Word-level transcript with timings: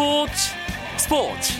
스포츠 0.00 0.32
스포츠. 0.96 1.52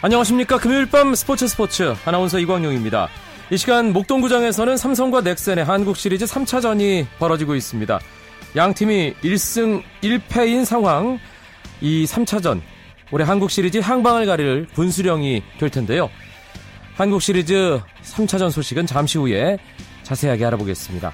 안녕하십니까. 0.00 0.56
금요일 0.56 0.86
밤 0.86 1.14
스포츠 1.14 1.46
스포츠. 1.46 1.94
아나운서 2.06 2.38
이광용입니다. 2.38 3.10
이 3.50 3.58
시간 3.58 3.92
목동구장에서는 3.92 4.78
삼성과 4.78 5.20
넥센의 5.20 5.66
한국 5.66 5.98
시리즈 5.98 6.24
3차전이 6.24 7.04
벌어지고 7.18 7.54
있습니다. 7.56 8.00
양 8.56 8.72
팀이 8.72 9.16
1승 9.22 9.82
1패인 10.00 10.64
상황 10.64 11.18
이 11.82 12.06
3차전 12.06 12.62
올해 13.10 13.24
한국 13.24 13.50
시리즈 13.50 13.78
향방을 13.78 14.26
가릴 14.26 14.66
분수령이 14.74 15.42
될 15.58 15.70
텐데요. 15.70 16.10
한국 16.94 17.22
시리즈 17.22 17.80
3차전 18.02 18.50
소식은 18.50 18.86
잠시 18.86 19.18
후에 19.18 19.58
자세하게 20.02 20.44
알아보겠습니다. 20.44 21.12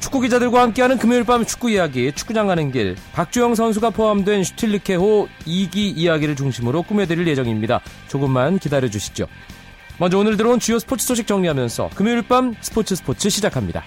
축구 0.00 0.20
기자들과 0.20 0.62
함께하는 0.62 0.96
금요일 0.98 1.24
밤 1.24 1.44
축구 1.44 1.70
이야기, 1.70 2.12
축구장 2.12 2.46
가는 2.46 2.70
길, 2.70 2.96
박주영 3.12 3.54
선수가 3.54 3.90
포함된 3.90 4.44
슈틸리케호 4.44 5.28
2기 5.44 5.96
이야기를 5.96 6.36
중심으로 6.36 6.82
꾸며드릴 6.82 7.26
예정입니다. 7.26 7.80
조금만 8.06 8.58
기다려 8.58 8.88
주시죠. 8.88 9.26
먼저 9.98 10.18
오늘 10.18 10.36
들어온 10.36 10.60
주요 10.60 10.78
스포츠 10.78 11.04
소식 11.04 11.26
정리하면서 11.26 11.90
금요일 11.94 12.22
밤 12.22 12.54
스포츠 12.60 12.94
스포츠 12.94 13.28
시작합니다. 13.28 13.82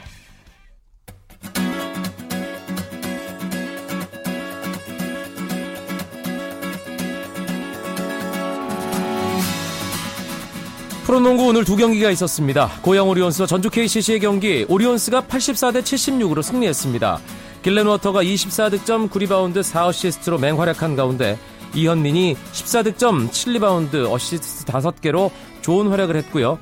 프로농구 11.11 11.45
오늘 11.47 11.65
두 11.65 11.75
경기가 11.75 12.09
있었습니다. 12.11 12.71
고양 12.81 13.09
오리온스와 13.09 13.45
전주 13.45 13.69
KCC의 13.69 14.21
경기 14.21 14.65
오리온스가 14.69 15.23
84대 15.23 15.81
76으로 15.81 16.41
승리했습니다. 16.41 17.19
길렌워터가 17.63 18.23
24득점 18.23 19.09
9리바운드 19.09 19.59
4어시스트로 19.59 20.39
맹활약한 20.39 20.95
가운데 20.95 21.37
이현민이 21.73 22.37
14득점 22.53 23.29
7리바운드 23.29 24.09
어시스트 24.09 24.63
5개로 24.71 25.31
좋은 25.59 25.89
활약을 25.89 26.15
했고요. 26.15 26.57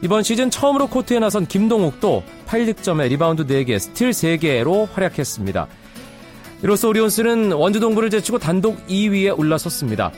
이번 0.00 0.22
시즌 0.22 0.48
처음으로 0.48 0.86
코트에 0.86 1.18
나선 1.18 1.44
김동욱도 1.44 2.24
8득점에 2.46 3.06
리바운드 3.08 3.46
4개, 3.46 3.78
스틸 3.78 4.12
3개로 4.12 4.90
활약했습니다. 4.94 5.68
이로써 6.62 6.88
오리온스는 6.88 7.52
원주 7.52 7.80
동부를 7.80 8.08
제치고 8.08 8.38
단독 8.38 8.78
2위에 8.86 9.38
올라섰습니다. 9.38 10.10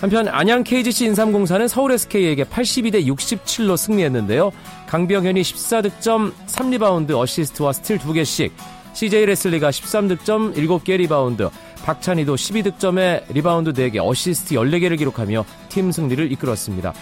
한편 0.00 0.28
안양 0.28 0.62
KGC 0.62 1.06
인삼공사는 1.06 1.68
서울 1.68 1.92
SK에게 1.92 2.44
82대 2.44 3.06
67로 3.06 3.76
승리했는데요. 3.76 4.52
강병현이 4.88 5.40
14득점 5.40 6.32
3리바운드 6.46 7.12
어시스트와 7.16 7.72
스틸 7.72 7.98
2개씩 7.98 8.50
CJ 8.92 9.26
레슬리가 9.26 9.70
13득점 9.70 10.54
7개 10.54 10.96
리바운드 10.96 11.48
박찬희도 11.84 12.34
12득점에 12.34 13.32
리바운드 13.32 13.72
4개 13.72 13.98
어시스트 14.06 14.54
14개를 14.54 14.98
기록하며 14.98 15.44
팀 15.68 15.90
승리를 15.90 16.30
이끌었습니다. 16.32 16.92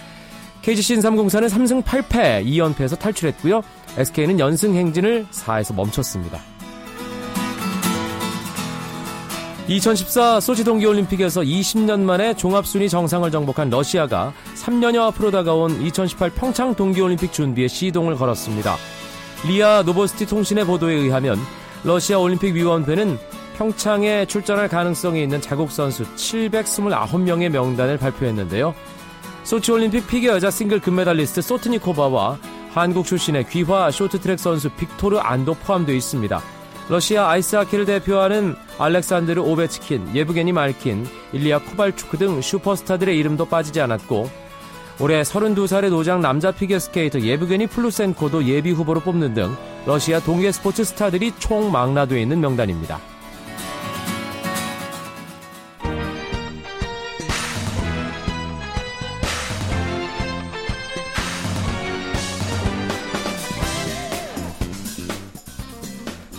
KGC 0.61 0.95
인삼공사는 0.95 1.47
3승 1.47 1.83
8패 1.83 2.45
2연패에서 2.45 2.97
탈출했고요. 2.97 3.61
SK는 3.97 4.39
연승 4.39 4.73
행진을 4.73 5.27
4에서 5.31 5.75
멈췄습니다. 5.75 6.39
2014 9.67 10.41
소치 10.41 10.63
동계올림픽에서 10.63 11.41
20년 11.41 12.01
만에 12.01 12.35
종합순위 12.35 12.87
정상을 12.87 13.29
정복한 13.31 13.71
러시아가 13.71 14.31
3년여 14.55 15.01
앞으로 15.07 15.31
다가온 15.31 15.81
2018 15.81 16.29
평창 16.31 16.75
동계올림픽 16.75 17.33
준비에 17.33 17.67
시동을 17.67 18.15
걸었습니다. 18.15 18.75
리아 19.47 19.81
노보스티 19.81 20.27
통신의 20.27 20.65
보도에 20.65 20.93
의하면 20.93 21.39
러시아 21.83 22.19
올림픽위원회는 22.19 23.17
평창에 23.57 24.25
출전할 24.27 24.67
가능성이 24.67 25.23
있는 25.23 25.41
자국 25.41 25.71
선수 25.71 26.03
729명의 26.15 27.49
명단을 27.49 27.97
발표했는데요. 27.97 28.75
소치올림픽 29.45 30.07
피겨 30.07 30.33
여자 30.33 30.51
싱글 30.51 30.79
금메달리스트 30.79 31.41
소트니코바와 31.41 32.37
한국 32.73 33.05
출신의 33.05 33.47
귀화 33.49 33.89
쇼트트랙 33.89 34.39
선수 34.39 34.69
빅토르 34.69 35.17
안도 35.17 35.55
포함되어 35.55 35.95
있습니다. 35.95 36.41
러시아 36.89 37.29
아이스하키를 37.29 37.85
대표하는 37.85 38.55
알렉산드르 38.77 39.41
오베치킨, 39.41 40.15
예브게니 40.15 40.51
말킨, 40.51 41.05
일리아 41.31 41.59
코발추크 41.59 42.17
등 42.17 42.41
슈퍼스타들의 42.41 43.17
이름도 43.17 43.45
빠지지 43.45 43.79
않았고 43.81 44.29
올해 44.99 45.21
32살의 45.21 45.89
노장 45.89 46.21
남자 46.21 46.51
피겨스케이터 46.51 47.21
예브게니 47.21 47.67
플루셴코도 47.67 48.45
예비 48.45 48.71
후보로 48.71 49.01
뽑는 49.01 49.33
등 49.33 49.55
러시아 49.85 50.19
동계 50.19 50.51
스포츠 50.51 50.83
스타들이 50.83 51.33
총망라되어 51.37 52.17
있는 52.17 52.39
명단입니다. 52.39 53.14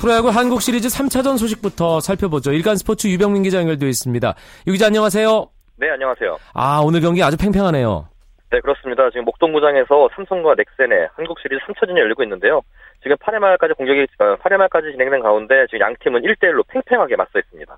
프로야구 0.01 0.29
한국 0.29 0.61
시리즈 0.61 0.89
3차전 0.89 1.39
소식부터 1.39 2.01
살펴보죠. 2.01 2.53
일간 2.53 2.77
스포츠 2.77 3.09
유병민 3.09 3.43
기자 3.43 3.59
연결되어 3.59 3.89
있습니다. 3.89 4.35
유 4.67 4.73
기자 4.73 4.87
안녕하세요. 4.87 5.47
네, 5.79 5.91
안녕하세요. 5.91 6.39
아, 6.55 6.81
오늘 6.85 7.01
경기 7.01 7.23
아주 7.23 7.37
팽팽하네요. 7.37 8.09
네, 8.51 8.61
그렇습니다. 8.61 9.09
지금 9.11 9.25
목동구장에서 9.25 10.09
삼성과 10.15 10.55
넥센의 10.55 11.09
한국 11.15 11.39
시리즈 11.41 11.61
3차전이 11.67 11.99
열리고 11.99 12.23
있는데요. 12.23 12.61
지금 13.03 13.17
8회 13.17 13.39
말까지 13.39 13.75
공격이 13.75 14.07
8회 14.19 14.53
어, 14.53 14.59
말까지 14.59 14.93
진행된 14.93 15.23
가운데 15.23 15.67
지금 15.67 15.81
양 15.81 15.95
팀은 16.01 16.23
1대 16.23 16.45
1로 16.53 16.63
팽팽하게 16.69 17.17
맞서 17.17 17.39
있습니다. 17.39 17.77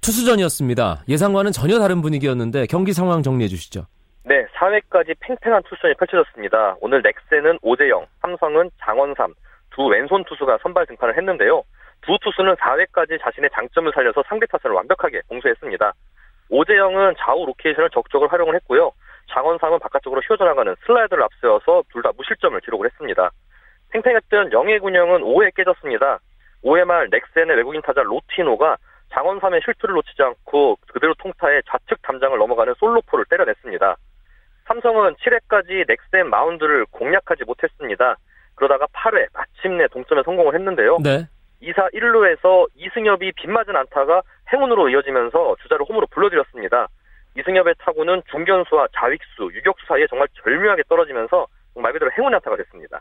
투수전이었습니다. 0.00 1.04
예상과는 1.08 1.52
전혀 1.52 1.78
다른 1.78 2.02
분위기였는데 2.02 2.66
경기 2.66 2.92
상황 2.92 3.22
정리해 3.22 3.48
주시죠. 3.48 3.86
네, 4.24 4.46
4회까지 4.54 5.16
팽팽한 5.20 5.62
투수전이 5.64 5.94
펼쳐졌습니다. 5.94 6.76
오늘 6.80 7.02
넥센은 7.02 7.58
오재영, 7.62 8.06
삼성은 8.20 8.70
장원삼, 8.84 9.32
두 9.78 9.86
왼손 9.86 10.24
투수가 10.24 10.58
선발 10.60 10.86
등판을 10.86 11.16
했는데요. 11.16 11.62
두 12.02 12.18
투수는 12.20 12.56
4회까지 12.56 13.22
자신의 13.22 13.48
장점을 13.54 13.92
살려서 13.94 14.24
상대 14.26 14.44
타선을 14.46 14.74
완벽하게 14.74 15.20
봉쇄했습니다. 15.28 15.92
오재영은 16.50 17.14
좌우 17.16 17.46
로케이션을 17.46 17.90
적극적으로 17.90 18.28
활용을 18.28 18.56
했고요. 18.56 18.90
장원삼은 19.30 19.78
바깥쪽으로 19.78 20.20
휘어져나가는 20.22 20.74
슬라이더를 20.84 21.22
앞세워서 21.22 21.84
둘 21.92 22.02
다 22.02 22.10
무실점을 22.16 22.58
기록을 22.60 22.86
했습니다. 22.86 23.30
팽팽했던 23.90 24.50
영의 24.52 24.80
균형은 24.80 25.20
5회 25.20 25.54
깨졌습니다. 25.54 26.18
5회 26.64 26.84
말 26.84 27.08
넥센의 27.10 27.56
외국인 27.56 27.80
타자 27.82 28.02
로티노가 28.02 28.78
장원삼의 29.12 29.60
실투를 29.64 29.94
놓치지 29.94 30.20
않고 30.24 30.76
그대로 30.92 31.14
통타해 31.14 31.62
좌측 31.70 32.02
담장을 32.02 32.36
넘어가는 32.36 32.74
솔로포를 32.80 33.26
때려냈습니다. 33.30 33.96
삼성은 34.66 35.14
7회까지 35.14 35.86
넥센 35.86 36.28
마운드를 36.30 36.84
공략하지 36.90 37.44
못했습니다. 37.44 38.16
그러다가 38.58 38.86
8회 38.86 39.28
마침내 39.32 39.86
동점에 39.88 40.22
성공을 40.24 40.54
했는데요. 40.54 40.98
네. 41.02 41.26
2사 41.62 41.92
1루에서 41.94 42.66
이승엽이 42.76 43.32
빗맞은 43.32 43.74
안타가 43.74 44.22
행운으로 44.52 44.88
이어지면서 44.90 45.56
주자를 45.62 45.86
홈으로 45.88 46.06
불러들였습니다. 46.08 46.88
이승엽의 47.38 47.74
타구는 47.78 48.22
중견수와 48.30 48.88
좌익수, 48.94 49.50
유격수 49.54 49.86
사이에 49.86 50.06
정말 50.08 50.28
절묘하게 50.42 50.82
떨어지면서 50.88 51.46
말 51.76 51.92
그대로 51.92 52.10
행운 52.18 52.34
안타가 52.34 52.56
됐습니다. 52.56 53.00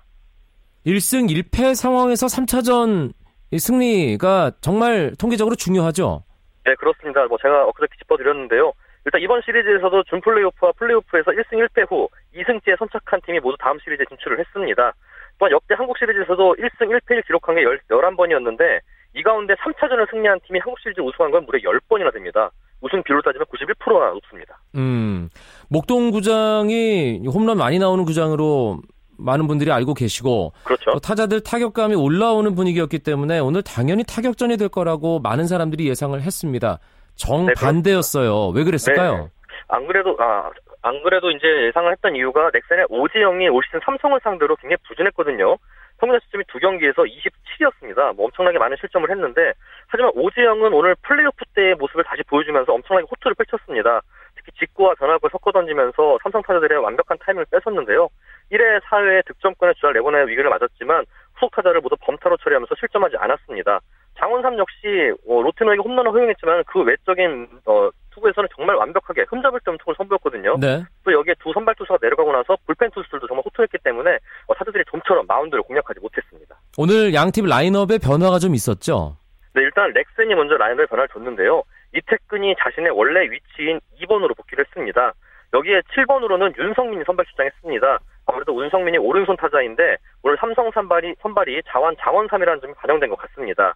1승 0.86 1.30
1패 1.30 1.74
상황에서 1.76 2.28
3차전 2.28 3.14
승리가 3.58 4.52
정말 4.62 5.14
통계적으로 5.20 5.56
중요하죠? 5.56 6.24
네, 6.66 6.76
그렇습니다. 6.76 7.26
뭐 7.26 7.38
제가 7.42 7.66
엊그저께 7.66 7.96
짚어드렸는데요. 8.00 8.74
일단 9.06 9.22
이번 9.22 9.42
시리즈에서도 9.42 10.04
준 10.04 10.22
플레이오프와 10.22 10.74
플레이오프에서 10.74 11.32
1승 11.32 11.54
1패 11.54 11.90
후 11.90 12.10
2승째에 12.36 12.78
선착한 12.78 13.22
팀이 13.26 13.40
모두 13.40 13.56
다음 13.60 13.80
시리즈에 13.80 14.06
진출을 14.10 14.40
했습니다. 14.40 14.94
또한 15.40 15.52
역대 15.52 15.76
한국 15.76 15.98
시리즈에서도 15.98 16.56
1승 16.56 16.90
1패를 16.90 17.26
기록한 17.26 17.56
게 17.56 17.64
11번이었는데 17.64 18.80
이 19.16 19.24
가운데 19.24 19.54
3차전을 19.56 20.10
승리한 20.10 20.40
팀이 20.46 20.60
한국 20.60 20.80
시리즈 20.80 21.00
우승한 21.02 21.32
건 21.32 21.46
무려 21.46 21.60
10번이나 21.60 22.14
됩니다. 22.14 22.52
우승 22.82 23.02
비율로 23.04 23.22
따지면 23.24 23.46
91%나 23.48 24.12
높습니다. 24.12 24.60
음, 24.76 25.30
목동 25.70 26.12
구장이 26.12 27.22
홈런 27.28 27.58
많이 27.58 27.80
나오는 27.80 28.04
구장으로 28.06 28.82
많은 29.18 29.48
분들이 29.48 29.72
알고 29.72 29.96
계시고 29.96 30.54
그렇죠. 30.64 31.00
타자들 31.00 31.42
타격감이 31.42 31.96
올라오는 31.96 32.54
분위기였기 32.54 33.00
때문에 33.00 33.40
오늘 33.40 33.64
당연히 33.64 34.04
타격전이 34.04 34.58
될 34.58 34.70
거라고 34.70 35.20
많은 35.20 35.48
사람들이 35.48 35.88
예상을 35.88 36.20
했습니다. 36.22 36.78
정반대였어요. 37.16 38.52
네, 38.54 38.60
왜 38.60 38.64
그랬을까요? 38.64 39.18
네. 39.18 39.28
안 39.70 39.88
그래도 39.88 40.16
아, 40.20 40.52
안 40.88 41.04
그래도 41.04 41.30
이제 41.32 41.46
예상을 41.66 41.92
했던 41.92 42.16
이유가 42.16 42.50
넥센의 42.54 42.86
오지영이 42.90 43.50
올 43.50 43.62
시즌 43.66 43.82
삼성을 43.84 44.18
상대로 44.24 44.56
굉장히 44.56 44.78
부진했거든요. 44.88 45.58
평균 46.00 46.20
시점이 46.24 46.46
두 46.48 46.60
경기에서 46.60 47.04
27이었습니다. 47.04 48.16
뭐 48.16 48.26
엄청나게 48.26 48.58
많은 48.58 48.78
실점을 48.80 49.10
했는데 49.10 49.52
하지만 49.88 50.12
오지영은 50.16 50.72
오늘 50.72 50.96
플레이오프 51.02 51.44
때의 51.56 51.76
모습을 51.76 52.06
다시 52.06 52.24
보여주면서 52.24 52.72
엄청나게 52.72 53.08
호투를 53.12 53.36
펼쳤습니다. 53.36 54.02
특히 54.36 54.52
직구와 54.60 54.94
변화구를 54.96 55.32
섞어 55.32 55.52
던지면서 55.52 56.20
삼성 56.24 56.42
타자들의 56.44 56.78
완벽한 56.78 57.18
타이밍을 57.20 57.48
뺏었는데요. 57.52 58.08
1회 58.52 58.80
4회 58.84 59.26
득점권의 59.26 59.76
주자를 59.76 59.96
내보내는 59.96 60.30
위기를 60.30 60.50
맞았지만 60.50 61.06
후속 61.34 61.52
타자를 61.52 61.82
모두 61.82 61.98
범타로 62.00 62.38
처리하면서 62.38 62.76
실점하지 62.80 63.18
않았습니다. 63.18 63.82
장원삼 64.20 64.58
역시 64.58 65.12
어, 65.28 65.42
로테너에게 65.42 65.82
홈런을 65.82 66.12
허용했지만 66.12 66.64
그 66.68 66.82
외적인 66.82 67.48
어, 67.66 67.90
투구에서는 68.28 68.50
정말 68.56 68.76
완벽하게 68.76 69.26
흠잡을 69.30 69.60
데 69.62 69.72
없는 69.72 69.78
투구를 69.80 69.96
선보였거든요. 69.98 70.58
네. 70.60 70.84
또 71.04 71.14
여기에 71.14 71.36
두 71.40 71.52
선발 71.54 71.76
투수가 71.76 72.00
내려가고 72.02 72.32
나서 72.32 72.58
불펜 72.66 72.90
투수들도 72.92 73.28
정말 73.28 73.44
호투했기 73.46 73.78
때문에 73.84 74.18
어, 74.48 74.54
타자들이 74.54 74.84
좀처럼 74.92 75.26
마운드를 75.28 75.64
공략하지 75.64 76.00
못했습니다. 76.00 76.56
오늘 76.78 77.14
양팀 77.14 77.46
라인업에 77.46 77.98
변화가 77.98 78.40
좀 78.40 78.54
있었죠? 78.56 79.18
네, 79.54 79.62
일단 79.62 79.92
렉슨이 79.94 80.36
먼저 80.36 80.56
라인업에 80.58 80.86
변화를 80.88 81.10
줬는데요. 81.10 81.64
이태근이 81.96 82.56
자신의 82.60 82.92
원래 82.92 83.22
위치인 83.32 83.80
2번으로 84.02 84.36
복귀를 84.36 84.66
했습니다. 84.66 85.14
여기에 85.54 85.82
7번으로는 85.96 86.58
윤성민이 86.58 87.04
선발 87.06 87.26
출장했습니다. 87.26 88.00
아무래도 88.26 88.62
윤성민이 88.62 88.98
오른손 88.98 89.38
타자인데 89.38 89.98
오늘 90.22 90.38
삼성 90.40 90.70
선발이 90.72 91.16
선발이 91.22 91.62
자완 91.68 91.96
장원삼이라는 92.00 92.62
점이 92.62 92.74
반영된 92.74 93.10
것 93.10 93.16
같습니다. 93.16 93.74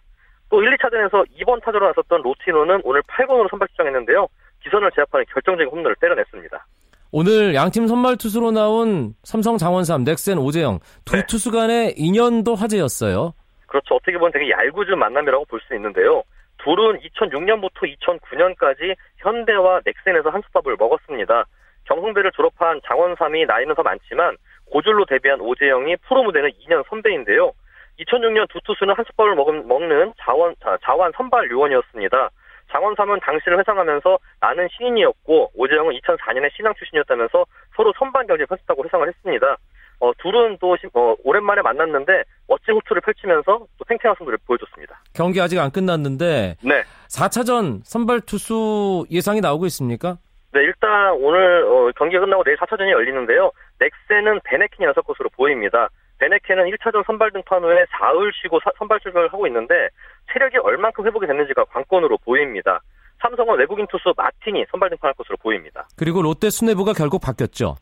또 0.50 0.62
1, 0.62 0.76
2차전에서 0.76 1.24
2번 1.40 1.62
타자로 1.64 1.86
나섰던 1.86 2.20
로티노는 2.20 2.82
오늘 2.84 3.02
8번으로 3.04 3.48
선발 3.48 3.68
출장했는데요. 3.68 4.28
기선을 4.62 4.90
제압하는 4.94 5.24
결정적인 5.32 5.70
홈런을 5.70 5.96
때려냈습니다. 6.00 6.66
오늘 7.10 7.54
양팀 7.54 7.86
선발 7.88 8.16
투수로 8.16 8.52
나온 8.52 9.14
삼성 9.22 9.58
장원삼, 9.58 10.04
넥센 10.04 10.38
오재영 10.38 10.78
두 11.04 11.16
네. 11.16 11.26
투수 11.26 11.50
간의 11.50 11.94
인연도 11.96 12.54
화제였어요. 12.54 13.34
그렇죠. 13.66 13.94
어떻게 13.94 14.16
보면 14.18 14.32
되게 14.32 14.50
얄궂은 14.50 14.98
만남이라고 14.98 15.44
볼 15.46 15.60
수 15.66 15.74
있는데요. 15.74 16.22
둘은 16.64 17.00
2006년부터 17.00 17.92
2009년까지 17.98 18.94
현대와 19.18 19.80
넥센에서 19.84 20.30
한솥밥을 20.30 20.76
먹었습니다. 20.78 21.44
경성대를 21.84 22.30
졸업한 22.32 22.80
장원삼이 22.86 23.44
나이는 23.46 23.74
더 23.74 23.82
많지만 23.82 24.36
고졸로 24.70 25.04
데뷔한 25.06 25.40
오재영이 25.40 25.96
프로 26.08 26.22
무대는 26.22 26.50
2년 26.50 26.84
선배인데요. 26.88 27.52
2006년 27.98 28.48
두 28.48 28.60
투수는 28.64 28.94
한솥밥을 28.94 29.34
먹은, 29.34 29.68
먹는 29.68 30.12
자원, 30.20 30.54
자, 30.62 30.78
자완 30.82 31.12
선발 31.16 31.50
요원이었습니다. 31.50 32.30
장원삼은 32.72 33.20
당시를 33.20 33.58
회상하면서 33.60 34.18
나는 34.40 34.68
신인이었고 34.76 35.52
오재영은 35.54 35.94
2004년에 36.00 36.50
신앙 36.56 36.72
출신이었다면서 36.74 37.44
서로 37.76 37.92
선발 37.98 38.26
경기를 38.26 38.46
펼쳤다고 38.46 38.84
회상을 38.84 39.06
했습니다. 39.06 39.56
어, 40.00 40.10
둘은 40.18 40.58
또 40.60 40.76
시- 40.78 40.88
어, 40.94 41.14
오랜만에 41.22 41.62
만났는데 41.62 42.24
멋진 42.48 42.74
호투를 42.74 43.02
펼치면서 43.02 43.44
또 43.78 43.84
팽팽한 43.86 44.16
승부를 44.18 44.38
보여줬습니다. 44.46 45.00
경기 45.14 45.40
아직 45.40 45.58
안 45.60 45.70
끝났는데 45.70 46.56
네. 46.64 46.82
4차전 47.08 47.80
선발 47.84 48.22
투수 48.22 49.06
예상이 49.12 49.40
나오고 49.40 49.66
있습니까? 49.66 50.16
네, 50.52 50.60
일단 50.60 51.12
오늘 51.20 51.64
어, 51.64 51.90
경기가 51.96 52.20
끝나고 52.20 52.42
내일 52.44 52.56
4차전이 52.56 52.90
열리는데요. 52.90 53.52
넥센은 53.78 54.40
베네켄이 54.44 54.86
나설 54.86 55.02
것으로 55.04 55.28
보입니다. 55.36 55.88
베네켄은 56.26 56.66
1차전 56.70 57.04
선발 57.04 57.32
등판 57.32 57.64
후에 57.64 57.84
사흘 57.90 58.30
쉬고 58.40 58.60
사- 58.62 58.70
선발 58.78 59.00
출격을 59.00 59.32
하고 59.32 59.44
있는데 59.48 59.88
체력이 60.32 60.58
얼만큼 60.58 61.04
회복이 61.04 61.26
됐는지가 61.26 61.64
관건으로 61.64 62.16
보입니다. 62.18 62.80
삼성은 63.20 63.58
외국인 63.58 63.86
투수 63.88 64.14
마틴이 64.16 64.66
선발 64.70 64.90
등판할 64.90 65.14
것으로 65.14 65.36
보입니다. 65.38 65.84
그리고 65.98 66.22
롯데 66.22 66.48
수뇌부가 66.50 66.92
결국 66.92 67.20
바뀌었죠. 67.22 67.74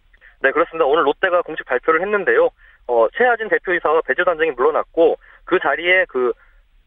네, 0.43 0.51
그렇습니다. 0.53 0.87
오늘 0.87 1.05
롯데가 1.05 1.43
공식 1.43 1.67
발표를 1.67 2.01
했는데요. 2.01 2.49
어, 2.89 3.09
최하진 3.15 3.49
대표이사와 3.51 4.01
배재 4.07 4.25
단장이 4.25 4.53
물러났고 4.53 5.17
그 5.45 5.59
자리에 5.61 6.07
그 6.09 6.33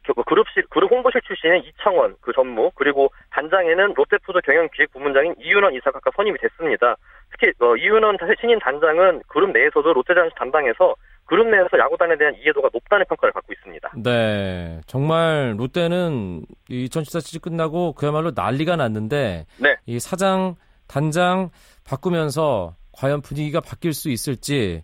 그- 0.05 0.13
그룹실 0.25 0.65
그룹 0.69 0.91
홍보실 0.91 1.21
출신인 1.21 1.63
이창원 1.63 2.15
그 2.19 2.33
전무 2.33 2.71
그리고 2.75 3.09
단장에는 3.29 3.94
롯데푸드 3.95 4.41
경영기획부문장인 4.41 5.35
이윤원 5.39 5.73
이사가 5.75 5.91
각각 5.94 6.13
선임이 6.17 6.38
됐습니다. 6.39 6.95
특히 7.31 7.53
어, 7.59 7.75
이윤원 7.77 8.17
신인 8.41 8.59
단장은 8.59 9.21
그룹 9.27 9.51
내에서도 9.51 9.94
롯데자이언츠 9.94 10.35
담당해서 10.35 10.95
그룹 11.25 11.47
내에서 11.47 11.69
야구단에 11.79 12.17
대한 12.17 12.35
이해도가 12.35 12.69
높다는 12.73 13.05
평가를 13.07 13.31
받고 13.31 13.53
있습니다. 13.53 13.91
네. 14.03 14.81
정말 14.85 15.55
롯데는 15.57 16.45
2014 16.69 17.19
시즌 17.21 17.39
끝나고 17.41 17.93
그야말로 17.93 18.31
난리가 18.35 18.75
났는데 18.75 19.45
네. 19.57 19.75
이 19.85 19.99
사장, 19.99 20.55
단장 20.87 21.49
바꾸면서 21.85 22.75
과연 22.91 23.21
분위기가 23.21 23.61
바뀔 23.61 23.93
수 23.93 24.09
있을지 24.09 24.83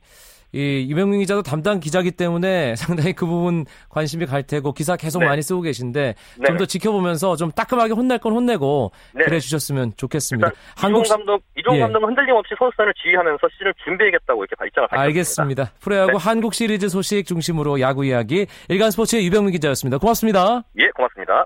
이 0.51 0.85
이명민 0.89 1.19
기자도 1.19 1.43
담당 1.43 1.79
기자기 1.79 2.11
때문에 2.11 2.75
상당히 2.77 3.13
그 3.13 3.25
부분 3.25 3.65
관심이 3.89 4.25
갈 4.25 4.43
테고 4.43 4.73
기사 4.73 4.95
계속 4.95 5.19
네. 5.19 5.25
많이 5.25 5.41
쓰고 5.41 5.61
계신데 5.61 6.15
네. 6.37 6.47
좀더 6.47 6.65
지켜보면서 6.65 7.35
좀 7.35 7.51
따끔하게 7.51 7.93
혼낼 7.93 8.17
건 8.17 8.33
혼내고 8.33 8.91
네. 9.13 9.25
그래 9.25 9.39
주셨으면 9.39 9.93
좋겠습니다. 9.95 10.51
한국 10.75 11.05
이종 11.05 11.17
감독 11.17 11.43
이종 11.57 11.75
예. 11.75 11.79
감독은 11.81 12.09
흔들림 12.09 12.35
없이 12.35 12.53
선수단을 12.57 12.93
지휘하면서 13.01 13.47
시즌을 13.53 13.73
준비하겠다고 13.83 14.43
이렇게 14.43 14.67
입장을 14.67 14.87
밝혔습니다. 14.87 15.01
알겠습니다. 15.01 15.71
프로야구 15.79 16.11
네. 16.13 16.17
한국 16.19 16.53
시리즈 16.53 16.89
소식 16.89 17.25
중심으로 17.25 17.79
야구 17.79 18.05
이야기 18.05 18.47
일간 18.69 18.91
스포츠의 18.91 19.25
유병민 19.25 19.51
기자였습니다. 19.53 19.97
고맙습니다. 19.97 20.63
예, 20.77 20.89
고맙습니다. 20.95 21.45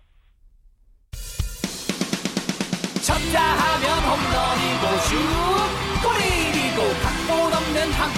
쳤다 3.04 3.40
하면 3.42 4.00
홈런이고 4.00 4.98
슛 5.02 5.43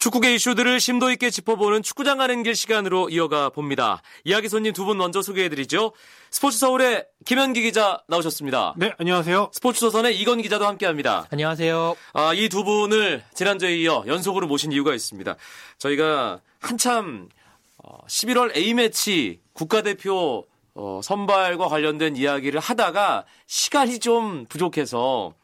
축구계 0.00 0.34
이슈들을 0.34 0.80
심도 0.80 1.10
있게 1.10 1.28
짚어보는 1.28 1.82
축구장 1.82 2.16
가는 2.16 2.42
길 2.42 2.54
시간으로 2.54 3.10
이어가 3.10 3.50
봅니다. 3.50 4.00
이야기 4.24 4.48
손님 4.48 4.72
두 4.72 4.86
분 4.86 4.96
먼저 4.96 5.20
소개해드리죠. 5.20 5.92
스포츠 6.30 6.56
서울의 6.58 7.04
김현기 7.26 7.60
기자 7.60 8.00
나오셨습니다. 8.08 8.74
네, 8.78 8.94
안녕하세요. 8.98 9.50
스포츠 9.52 9.80
조선의 9.80 10.18
이건 10.18 10.40
기자도 10.40 10.66
함께합니다. 10.66 11.26
안녕하세요. 11.30 11.96
아, 12.14 12.32
이 12.32 12.48
두 12.48 12.64
분을 12.64 13.22
지난주에 13.34 13.76
이어 13.76 14.02
연속으로 14.06 14.46
모신 14.46 14.72
이유가 14.72 14.94
있습니다. 14.94 15.36
저희가 15.76 16.40
한참 16.60 17.28
어, 17.76 17.98
11월 18.08 18.56
A매치 18.56 19.40
국가대표 19.52 20.46
어, 20.74 21.00
선발과 21.04 21.68
관련된 21.68 22.16
이야기를 22.16 22.58
하다가 22.58 23.26
시간이 23.46 23.98
좀 23.98 24.46
부족해서 24.48 25.34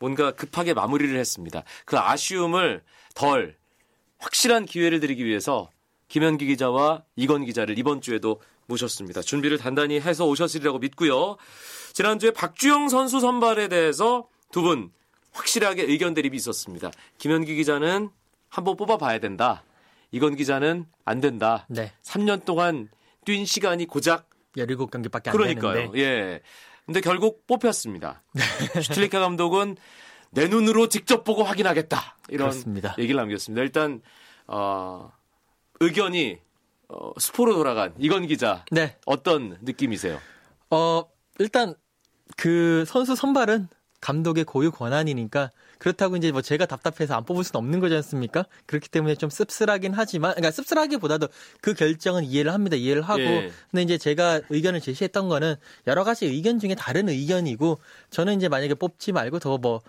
뭔가 0.00 0.32
급하게 0.32 0.74
마무리를 0.74 1.16
했습니다. 1.16 1.62
그 1.84 1.96
아쉬움을 1.96 2.82
덜 3.14 3.59
확실한 4.20 4.66
기회를 4.66 5.00
드리기 5.00 5.24
위해서 5.24 5.70
김현기 6.08 6.46
기자와 6.46 7.04
이건 7.16 7.44
기자를 7.44 7.78
이번 7.78 8.00
주에도 8.00 8.40
모셨습니다. 8.66 9.22
준비를 9.22 9.58
단단히 9.58 10.00
해서 10.00 10.26
오셨으리라고 10.26 10.78
믿고요. 10.78 11.36
지난주에 11.92 12.30
박주영 12.30 12.88
선수 12.88 13.20
선발에 13.20 13.68
대해서 13.68 14.28
두 14.52 14.62
분 14.62 14.90
확실하게 15.32 15.82
의견 15.84 16.12
대립이 16.14 16.36
있었습니다. 16.36 16.90
김현기 17.18 17.54
기자는 17.56 18.10
한번 18.48 18.76
뽑아봐야 18.76 19.20
된다. 19.20 19.62
이건 20.10 20.34
기자는 20.34 20.86
안 21.04 21.20
된다. 21.20 21.66
네. 21.68 21.92
3년 22.02 22.44
동안 22.44 22.88
뛴 23.24 23.46
시간이 23.46 23.86
고작 23.86 24.28
17경기밖에 24.56 25.28
안 25.28 25.32
그러니까요. 25.32 25.74
되는데 25.74 26.00
예. 26.00 26.40
근데 26.84 27.00
결국 27.00 27.46
뽑혔습니다. 27.46 28.22
슈틸리카 28.82 29.20
감독은 29.20 29.76
내 30.30 30.46
눈으로 30.48 30.88
직접 30.88 31.24
보고 31.24 31.42
확인하겠다. 31.42 32.16
이런 32.28 32.50
그렇습니다. 32.50 32.94
얘기를 32.98 33.16
남겼습니다. 33.16 33.62
일단 33.62 34.00
어, 34.46 35.12
의견이 35.80 36.38
어, 36.88 37.12
수포로 37.18 37.54
돌아간 37.54 37.94
이건 37.98 38.26
기자 38.26 38.64
네. 38.70 38.96
어떤 39.06 39.58
느낌이세요? 39.62 40.20
어, 40.70 41.04
일단 41.38 41.74
그 42.36 42.84
선수 42.86 43.14
선발은 43.16 43.68
감독의 44.00 44.44
고유 44.44 44.70
권한이니까 44.70 45.50
그렇다고 45.78 46.16
이제 46.16 46.32
뭐 46.32 46.42
제가 46.42 46.66
답답해서 46.66 47.14
안 47.16 47.24
뽑을 47.24 47.44
수는 47.44 47.58
없는 47.58 47.80
거지 47.80 47.94
않습니까? 47.96 48.44
그렇기 48.66 48.88
때문에 48.88 49.14
좀 49.14 49.28
씁쓸하긴 49.30 49.92
하지만 49.94 50.32
그러니까 50.32 50.52
씁쓸하기보다도 50.52 51.28
그 51.60 51.74
결정은 51.74 52.24
이해를 52.24 52.52
합니다. 52.52 52.76
이해를 52.76 53.02
하고 53.02 53.20
예. 53.20 53.52
근데 53.70 53.82
이제 53.82 53.98
제가 53.98 54.40
의견을 54.48 54.80
제시했던 54.80 55.28
거는 55.28 55.56
여러 55.86 56.04
가지 56.04 56.26
의견 56.26 56.58
중에 56.58 56.74
다른 56.74 57.08
의견이고 57.08 57.78
저는 58.10 58.36
이제 58.36 58.48
만약에 58.48 58.74
뽑지 58.74 59.12
말고 59.12 59.38
더뭐 59.38 59.82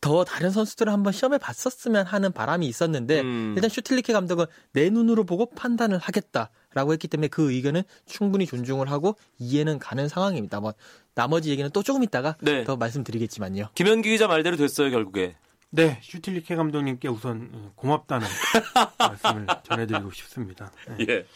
더 0.00 0.24
다른 0.24 0.50
선수들을 0.50 0.92
한번 0.92 1.12
시험해 1.12 1.38
봤었으면 1.38 2.06
하는 2.06 2.32
바람이 2.32 2.66
있었는데 2.66 3.20
음. 3.20 3.52
일단 3.54 3.68
슈틸리케 3.68 4.12
감독은 4.12 4.46
내 4.72 4.88
눈으로 4.88 5.24
보고 5.24 5.50
판단을 5.50 5.98
하겠다라고 5.98 6.92
했기 6.92 7.06
때문에 7.06 7.28
그 7.28 7.52
의견은 7.52 7.82
충분히 8.06 8.46
존중을 8.46 8.90
하고 8.90 9.16
이해는 9.38 9.78
가는 9.78 10.08
상황입니다. 10.08 10.60
뭐 10.60 10.72
나머지 11.14 11.50
얘기는 11.50 11.68
또 11.72 11.82
조금 11.82 12.02
있다가 12.02 12.36
네. 12.40 12.64
더 12.64 12.76
말씀드리겠지만요. 12.76 13.68
김현기 13.74 14.08
기자 14.10 14.26
말대로 14.26 14.56
됐어요 14.56 14.90
결국에. 14.90 15.36
네, 15.72 16.00
슈틸리케 16.02 16.56
감독님께 16.56 17.08
우선 17.08 17.50
어, 17.52 17.72
고맙다는 17.76 18.26
말씀을 18.98 19.46
전해드리고 19.62 20.10
싶습니다. 20.10 20.72
네. 20.98 21.06
예. 21.08 21.26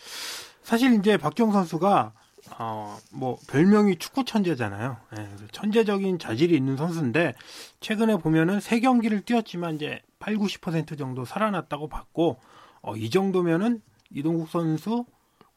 사실 0.63 0.95
이제 0.95 1.17
박정 1.17 1.53
선수가 1.53 2.13
어, 2.59 2.97
뭐 3.13 3.39
별명이 3.49 3.97
축구 3.97 4.25
천재잖아요. 4.25 4.97
예, 5.19 5.29
천재적인 5.53 6.19
자질이 6.19 6.55
있는 6.55 6.77
선수인데 6.77 7.35
최근에 7.81 8.17
보면은 8.17 8.61
세 8.61 8.81
경기를 8.81 9.23
뛰었지만 9.23 9.77
이제 9.77 10.01
8, 10.19 10.37
90% 10.37 10.97
정도 10.99 11.25
살아났다고 11.25 11.89
봤고 11.89 12.39
어, 12.83 12.97
이 12.97 13.11
정도면은 13.11 13.83
이동국 14.11 14.49
선수 14.49 15.05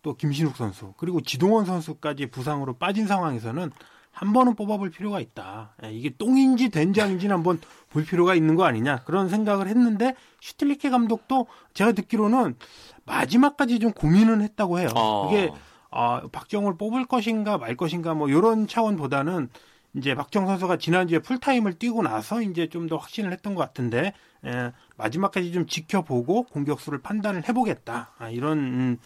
또 0.01 0.15
김신욱 0.15 0.55
선수 0.55 0.93
그리고 0.97 1.21
지동원 1.21 1.65
선수까지 1.65 2.27
부상으로 2.27 2.73
빠진 2.73 3.07
상황에서는 3.07 3.71
한 4.11 4.33
번은 4.33 4.55
뽑아볼 4.55 4.89
필요가 4.89 5.19
있다. 5.19 5.75
예, 5.83 5.91
이게 5.91 6.09
똥인지 6.17 6.69
된장인지는 6.69 7.35
한번 7.35 7.61
볼 7.91 8.03
필요가 8.03 8.33
있는 8.33 8.55
거 8.55 8.63
아니냐 8.63 9.03
그런 9.03 9.29
생각을 9.29 9.67
했는데 9.67 10.15
슈틸리케 10.41 10.89
감독도 10.89 11.45
제가 11.75 11.91
듣기로는 11.91 12.55
마지막까지 13.05 13.77
좀 13.79 13.91
고민은 13.91 14.41
했다고 14.41 14.79
해요. 14.79 14.89
어. 14.95 15.29
이게 15.29 15.51
아, 15.99 16.21
박정을 16.31 16.77
뽑을 16.77 17.05
것인가 17.05 17.57
말 17.57 17.75
것인가 17.75 18.13
뭐 18.13 18.29
이런 18.29 18.67
차원보다는 18.67 19.49
이제 19.95 20.13
박정 20.13 20.45
선수가 20.45 20.77
지난주에 20.77 21.17
풀타임을 21.19 21.73
뛰고 21.73 22.03
나서 22.03 22.39
이제 22.43 22.67
좀 22.69 22.87
더 22.87 22.97
확신을 22.97 23.31
했던 23.31 23.55
것 23.55 23.63
같은데 23.63 24.13
에, 24.45 24.71
마지막까지 24.95 25.51
좀 25.51 25.65
지켜보고 25.65 26.43
공격수를 26.43 27.01
판단을 27.01 27.49
해보겠다 27.49 28.11
아, 28.19 28.29
이런 28.29 28.59
음, 28.59 28.97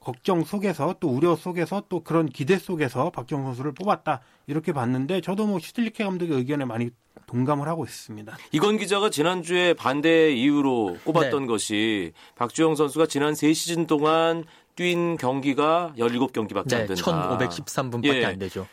걱정 0.00 0.44
속에서 0.44 0.96
또 1.00 1.08
우려 1.08 1.34
속에서 1.34 1.84
또 1.88 2.00
그런 2.00 2.26
기대 2.28 2.58
속에서 2.58 3.08
박정 3.08 3.42
선수를 3.44 3.72
뽑았다 3.72 4.20
이렇게 4.46 4.72
봤는데 4.72 5.22
저도 5.22 5.46
뭐 5.46 5.58
슈틸리케 5.58 6.04
감독의 6.04 6.36
의견에 6.36 6.66
많이 6.66 6.90
동감을 7.26 7.66
하고 7.68 7.84
있습니다. 7.84 8.36
이건 8.52 8.76
기자가 8.76 9.08
지난주에 9.08 9.72
반대 9.72 10.30
이유로 10.32 10.98
꼽았던 11.04 11.42
네. 11.42 11.46
것이 11.46 12.12
박주영 12.36 12.74
선수가 12.74 13.06
지난 13.06 13.32
3시즌 13.32 13.86
동안 13.86 14.44
뛴 14.76 15.16
경기가 15.16 15.92
17경기밖에 15.96 16.74
안 16.74 16.86
네, 16.86 16.86
된다. 16.86 16.94
1513분밖에 16.94 18.14
예. 18.14 18.24
안 18.24 18.38
되죠. 18.38 18.66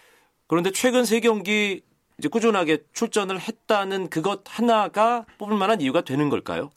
그런데 0.48 0.72
최근 0.72 1.04
3경기 1.04 1.84
이제 2.18 2.28
꾸준하게 2.28 2.84
출전을 2.94 3.40
했다는 3.40 4.10
그것 4.10 4.42
하나가 4.46 5.26
뽑을 5.38 5.58
만한 5.58 5.82
이유가 5.82 6.02
되는 6.02 6.30
걸까요? 6.30 6.70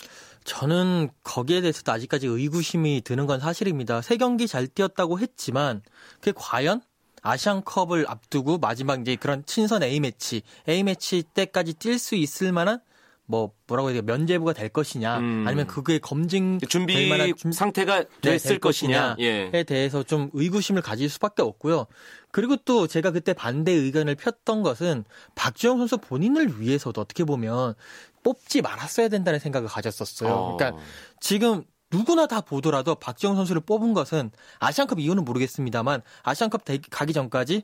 저는 0.45 1.11
거기에 1.23 1.61
대해서도 1.61 1.91
아직까지 1.91 2.27
의구심이 2.27 3.03
드는 3.05 3.27
건 3.27 3.41
사실입니다. 3.41 4.03
세 4.03 4.17
경기 4.17 4.47
잘 4.47 4.67
뛰었다고 4.67 5.19
했지만 5.19 5.83
그게 6.21 6.33
과연 6.37 6.83
아시안컵을 7.23 8.05
앞두고 8.09 8.59
마지막 8.59 9.01
이제 9.01 9.17
그런 9.17 9.45
친선 9.47 9.83
A 9.83 10.01
매치, 10.01 10.43
A 10.69 10.83
매치 10.83 11.23
때까지 11.23 11.75
뛸 11.75 11.99
수 11.99 12.15
있을 12.15 12.53
만한 12.53 12.81
뭐 13.27 13.53
뭐라고 13.67 13.89
해야 13.91 14.01
돼 14.01 14.03
면제부가 14.03 14.53
될 14.53 14.69
것이냐, 14.69 15.19
음. 15.19 15.45
아니면 15.47 15.67
그게 15.67 15.99
검증 15.99 16.59
준비 16.69 16.93
될 16.95 17.09
만한 17.09 17.33
준- 17.37 17.53
상태가 17.53 18.01
네, 18.03 18.07
됐을 18.21 18.49
될 18.51 18.59
것이냐. 18.61 19.15
것이냐에 19.17 19.51
예. 19.55 19.63
대해서 19.65 20.03
좀 20.03 20.31
의구심을 20.35 20.83
가질 20.83 21.09
수밖에 21.09 21.41
없고요. 21.43 21.87
그리고 22.31 22.57
또 22.57 22.87
제가 22.87 23.13
그때 23.13 23.33
반대 23.33 23.73
의견을 23.73 24.17
폈던 24.17 24.63
것은 24.63 25.05
박주영 25.37 25.79
선수 25.79 25.97
본인을 25.99 26.61
위해서도 26.61 27.01
어떻게 27.01 27.25
보면 27.25 27.75
뽑지 28.23 28.61
말았어야 28.63 29.09
된다는 29.09 29.39
생각을 29.39 29.69
가졌었어요. 29.69 30.31
어. 30.33 30.57
그러니까 30.57 30.83
지금 31.21 31.65
누구나 31.95 32.27
다 32.27 32.41
보더라도 32.41 32.97
박지영 32.97 33.37
선수를 33.37 33.61
뽑은 33.63 33.95
것은 33.95 34.33
아시안컵 34.59 34.99
이유는 34.99 35.25
모르겠습니다만 35.25 36.03
아시안컵 36.25 36.65
대- 36.65 36.79
가기 36.91 37.13
전까지 37.13 37.63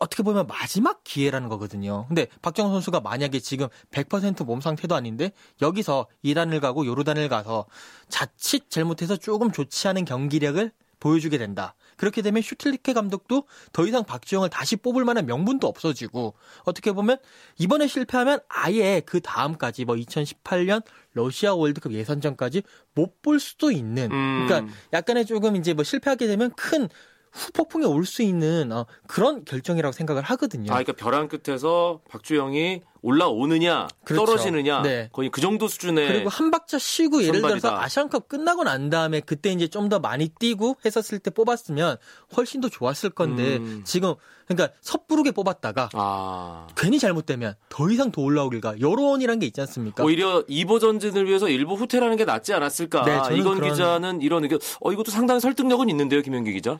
어떻게 0.00 0.22
보면 0.22 0.46
마지막 0.46 1.04
기회라는 1.04 1.48
거거든요. 1.50 2.06
근데 2.08 2.28
박지영 2.40 2.70
선수가 2.70 3.00
만약에 3.00 3.40
지금 3.40 3.68
100%몸 3.90 4.60
상태도 4.60 4.94
아닌데 4.94 5.32
여기서 5.60 6.06
2단을 6.24 6.60
가고 6.60 6.86
요르단을 6.86 7.28
가서 7.28 7.66
자칫 8.08 8.70
잘못해서 8.70 9.16
조금 9.16 9.52
좋지 9.52 9.88
않은 9.88 10.04
경기력을 10.06 10.72
보여주게 11.00 11.36
된다. 11.36 11.74
그렇게 12.02 12.20
되면 12.20 12.42
슈틸리케 12.42 12.94
감독도 12.94 13.46
더 13.72 13.86
이상 13.86 14.02
박주영을 14.02 14.50
다시 14.50 14.74
뽑을 14.74 15.04
만한 15.04 15.24
명분도 15.24 15.68
없어지고 15.68 16.34
어떻게 16.64 16.90
보면 16.90 17.16
이번에 17.60 17.86
실패하면 17.86 18.40
아예 18.48 19.00
그 19.06 19.20
다음까지 19.20 19.84
뭐 19.84 19.94
2018년 19.94 20.82
러시아 21.14 21.54
월드컵 21.54 21.92
예선전까지 21.92 22.64
못 22.94 23.22
볼 23.22 23.38
수도 23.38 23.70
있는 23.70 24.10
음. 24.10 24.46
그러니까 24.46 24.74
약간의 24.92 25.26
조금 25.26 25.54
이제 25.54 25.74
뭐 25.74 25.84
실패하게 25.84 26.26
되면 26.26 26.50
큰 26.56 26.88
후폭풍이 27.32 27.84
올 27.86 28.04
수 28.04 28.22
있는 28.22 28.72
어, 28.72 28.86
그런 29.06 29.44
결정이라고 29.44 29.92
생각을 29.92 30.22
하거든요. 30.22 30.70
아, 30.72 30.74
그러니까 30.82 30.92
벼랑 30.92 31.28
끝에서 31.28 32.00
박주영이 32.10 32.82
올라오느냐 33.04 33.88
그렇죠. 34.04 34.24
떨어지느냐 34.26 34.82
네. 34.82 35.08
거의 35.12 35.28
그 35.30 35.40
정도 35.40 35.66
수준의 35.66 36.06
그리고 36.08 36.28
한 36.28 36.50
박자 36.52 36.78
쉬고 36.78 37.22
예를 37.22 37.40
들어서 37.40 37.58
선발이다. 37.58 37.82
아시안컵 37.84 38.28
끝나고 38.28 38.62
난 38.64 38.90
다음에 38.90 39.20
그때 39.20 39.50
이제 39.50 39.66
좀 39.68 39.88
더 39.88 39.98
많이 39.98 40.28
뛰고 40.28 40.76
했었을 40.84 41.18
때 41.18 41.30
뽑았으면 41.30 41.96
훨씬 42.36 42.60
더 42.60 42.68
좋았을 42.68 43.10
건데 43.10 43.56
음. 43.56 43.82
지금 43.84 44.14
그러니까 44.46 44.74
섣부르게 44.80 45.32
뽑았다가 45.32 45.90
아. 45.94 46.68
괜히 46.76 46.98
잘못되면 47.00 47.54
더 47.68 47.90
이상 47.90 48.12
더 48.12 48.22
올라오길가 48.22 48.80
여론이란 48.80 49.38
게 49.40 49.46
있지 49.46 49.60
않습니까? 49.62 50.04
오히려 50.04 50.44
이보 50.48 50.78
전진을 50.78 51.26
위해서 51.26 51.48
일부 51.48 51.74
후퇴라는 51.74 52.16
게 52.16 52.24
낫지 52.24 52.54
않았을까? 52.54 53.02
네, 53.04 53.36
이건 53.36 53.56
그런- 53.58 53.70
기자는 53.70 54.22
이런 54.22 54.44
의견. 54.44 54.60
어 54.80 54.92
이것도 54.92 55.10
상당히 55.10 55.40
설득력은 55.40 55.88
있는데요, 55.88 56.22
김현기 56.22 56.52
기자. 56.52 56.78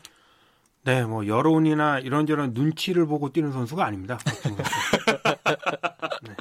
네, 0.85 1.05
뭐 1.05 1.27
여론이나 1.27 2.01
이런저런 2.01 2.53
눈치를 2.55 3.07
보고 3.07 3.33
뛰는 3.33 3.53
선수가 3.53 3.85
아닙니다. 3.85 4.19
네. 6.23 6.35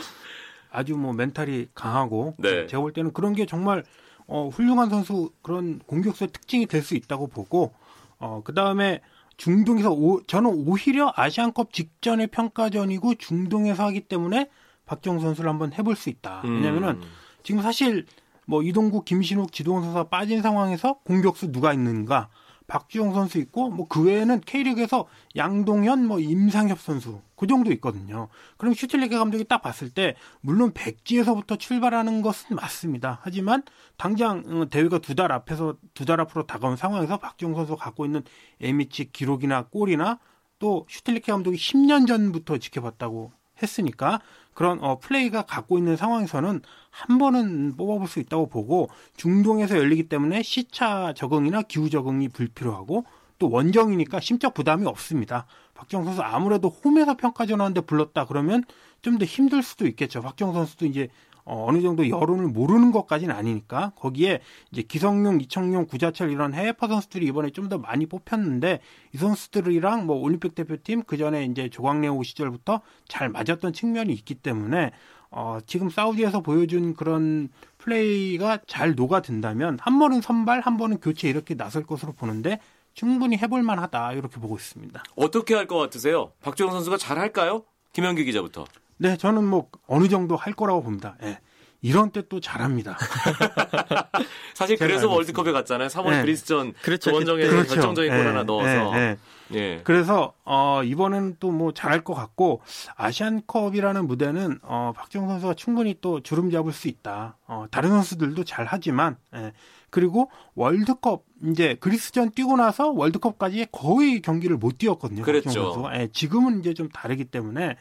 아주 0.72 0.96
뭐 0.96 1.14
멘탈이 1.14 1.68
강하고 1.76 2.36
네. 2.38 2.66
제가 2.68 2.82
볼 2.82 2.94
때는 2.94 3.14
그런 3.14 3.34
게 3.34 3.46
정말 3.46 3.84
어, 4.28 4.50
훌륭한 4.50 4.90
선수 4.90 5.32
그런 5.42 5.80
공격수의 5.86 6.30
특징이 6.32 6.66
될 6.66 6.82
수 6.82 6.96
있다고 6.96 7.28
보고 7.28 7.74
어, 8.18 8.42
그 8.44 8.54
다음에 8.54 9.02
중동에서 9.38 9.92
오, 9.92 10.24
저는 10.24 10.64
오히려 10.68 11.12
아시안컵 11.16 11.74
직전의 11.74 12.28
평가전이고 12.28 13.16
중동에서 13.16 13.86
하기 13.88 14.02
때문에 14.02 14.50
박정 14.86 15.20
선수를 15.20 15.50
한번 15.50 15.74
해볼 15.74 15.96
수 15.96 16.10
있다. 16.10 16.42
음. 16.46 16.56
왜냐면은 16.56 17.02
지금 17.44 17.62
사실 17.62 18.06
뭐 18.46 18.64
이동국, 18.64 19.06
김신욱, 19.06 19.52
지동원 19.52 19.84
선수가 19.84 20.10
빠진 20.10 20.42
상황에서 20.42 21.00
공격수 21.04 21.52
누가 21.52 21.74
있는가? 21.74 22.30
박주영 22.72 23.14
선수 23.14 23.38
있고 23.40 23.70
뭐 23.70 23.86
그 23.90 24.02
외에는 24.04 24.40
K리그에서 24.46 25.06
양동현, 25.36 26.08
뭐 26.08 26.20
임상협 26.22 26.80
선수 26.80 27.20
그 27.36 27.46
정도 27.46 27.70
있거든요. 27.74 28.30
그럼 28.58 28.74
슈틸리케 28.74 29.18
감독이 29.18 29.44
딱 29.44 29.62
봤을 29.62 29.90
때 29.90 30.16
물론 30.40 30.72
백지에서부터 30.74 31.58
출발하는 31.58 32.22
것은 32.22 32.56
맞습니다. 32.56 33.20
하지만 33.24 33.64
당장 33.98 34.44
어, 34.48 34.70
대회가 34.70 35.00
두 35.00 35.16
달 35.16 35.34
앞에서 35.34 35.76
두 35.94 36.06
달 36.06 36.22
앞으로 36.22 36.48
다가온 36.48 36.78
상황에서 36.78 37.18
박주영 37.18 37.54
선수가 37.56 37.84
갖고 37.84 38.06
있는 38.06 38.24
A미치 38.64 39.12
기록이나 39.12 39.64
골이나 39.64 40.20
또 40.60 40.86
슈틸리케 40.90 41.32
감독이 41.34 41.58
10년 41.58 42.08
전부터 42.08 42.58
지켜봤다고 42.60 43.34
했으니까 43.64 44.20
그런 44.54 44.84
어, 44.84 45.00
플레이가 45.00 45.44
갖고 45.44 45.78
있는 45.78 45.96
상황에서는 45.96 46.62
한 46.90 47.18
번은 47.18 47.76
뽑아볼 47.78 48.08
수 48.08 48.20
있다고 48.20 48.48
보고 48.48 48.90
중동에서 49.16 49.78
열리기 49.78 50.04
때문에 50.04 50.44
시차 50.44 51.14
적응이나 51.16 51.62
기후 51.64 51.90
적응이 51.90 52.30
불필요하고 52.30 53.06
또 53.40 53.50
원정이니까 53.50 54.20
심적 54.20 54.54
부담이 54.54 54.86
없습니다. 54.86 55.46
박정 55.74 56.04
선수 56.06 56.22
아무래도 56.22 56.70
홈에서 56.70 57.16
평가전 57.18 57.60
하는데 57.60 57.82
불렀다 57.82 58.26
그러면 58.26 58.64
좀 59.02 59.18
더 59.18 59.26
힘들 59.26 59.64
수도 59.64 59.88
있겠죠. 59.88 60.22
박정 60.22 60.54
선수도 60.54 60.86
이제 60.86 61.10
어, 61.46 61.66
어느 61.68 61.82
정도 61.82 62.08
여론을 62.08 62.48
모르는 62.48 62.92
것까지는 62.92 63.34
아니니까 63.36 63.92
거기에 63.96 64.40
이제 64.72 64.82
기성용, 64.82 65.42
이청용, 65.42 65.88
구자철 65.88 66.32
이런 66.32 66.54
해외파 66.54 66.88
선수들이 66.88 67.26
이번에 67.28 67.50
좀 67.50 67.70
더 67.70 67.78
많이 67.78 68.06
뽑혔는데 68.06 68.80
이 69.14 69.18
선수들이랑 69.18 70.06
뭐 70.06 70.18
올림픽 70.18 70.56
대표팀 70.56 71.04
그 71.08 71.16
전에 71.18 71.46
이제 71.46 71.70
조광래오 71.70 72.22
시절부터 72.24 72.82
잘 73.08 73.30
맞았던 73.30 73.72
측면이 73.74 74.12
있기 74.14 74.36
때문에 74.36 74.92
어, 75.30 75.60
지금 75.66 75.90
사우디에서 75.90 76.42
보여준 76.42 76.94
그런 76.96 77.48
플레이가 77.78 78.60
잘 78.68 78.96
녹아든다면 78.96 79.78
한 79.82 80.00
번은 80.00 80.20
선발, 80.22 80.60
한 80.62 80.76
번은 80.78 81.00
교체 81.00 81.30
이렇게 81.30 81.56
나설 81.56 81.84
것으로 81.86 82.12
보는데 82.14 82.60
충분히 82.94 83.38
해볼 83.38 83.64
만하다 83.64 84.14
이렇게 84.14 84.40
보고 84.42 84.56
있습니다. 84.58 85.02
어떻게 85.16 85.56
할 85.56 85.66
것 85.68 85.78
같으세요? 85.78 86.34
박주영 86.42 86.72
선수가 86.72 86.98
잘 86.98 87.18
할까요? 87.18 87.64
김현기 87.94 88.26
기자부터. 88.26 88.66
네, 89.02 89.18
저는 89.18 89.44
뭐 89.44 89.68
어느 89.88 90.08
정도 90.08 90.36
할 90.36 90.54
거라고 90.54 90.84
봅니다. 90.84 91.16
예. 91.24 91.40
이런 91.84 92.12
때 92.12 92.22
또 92.30 92.40
잘합니다. 92.40 92.96
사실 94.54 94.78
그래서 94.78 95.10
월드컵에 95.10 95.52
갔잖아요. 95.52 95.88
3월 95.88 96.10
네. 96.12 96.22
그리스전 96.22 96.74
그렇죠. 96.84 97.12
원정에서 97.12 97.50
그때. 97.50 97.68
결정적인 97.76 98.12
골 98.12 98.20
예, 98.20 98.24
하나 98.26 98.44
넣어서. 98.44 98.98
예, 98.98 99.18
예. 99.54 99.58
예. 99.58 99.82
그래서 99.84 100.34
어 100.46 100.82
이번에는 100.84 101.38
또 101.40 101.52
뭐 101.52 101.74
잘할 101.74 102.04
것 102.04 102.14
같고 102.14 102.62
아시안컵이라는 102.96 104.06
무대는 104.08 104.60
어 104.62 104.94
박정 104.96 105.28
선수가 105.28 105.56
충분히 105.56 105.96
또 106.02 106.22
주름 106.22 106.52
잡을 106.52 106.72
수 106.72 106.88
있다. 106.88 107.38
어 107.48 107.66
다른 107.72 107.90
선수들도 107.90 108.44
잘 108.44 108.66
하지만 108.70 109.18
예. 109.36 109.52
그리고 109.90 110.30
월드컵 110.56 111.24
이제 111.50 111.76
그리스전 111.80 112.32
뛰고 112.32 112.56
나서 112.58 112.92
월드컵까지 112.92 113.68
거의 113.72 114.22
경기를 114.22 114.56
못 114.58 114.78
뛰었거든요. 114.78 115.24
박정 115.26 115.52
선수가. 115.52 116.00
예, 116.00 116.08
지금은 116.14 116.60
이제 116.60 116.74
좀 116.76 116.88
다르기 116.90 117.26
때문에 117.26 117.76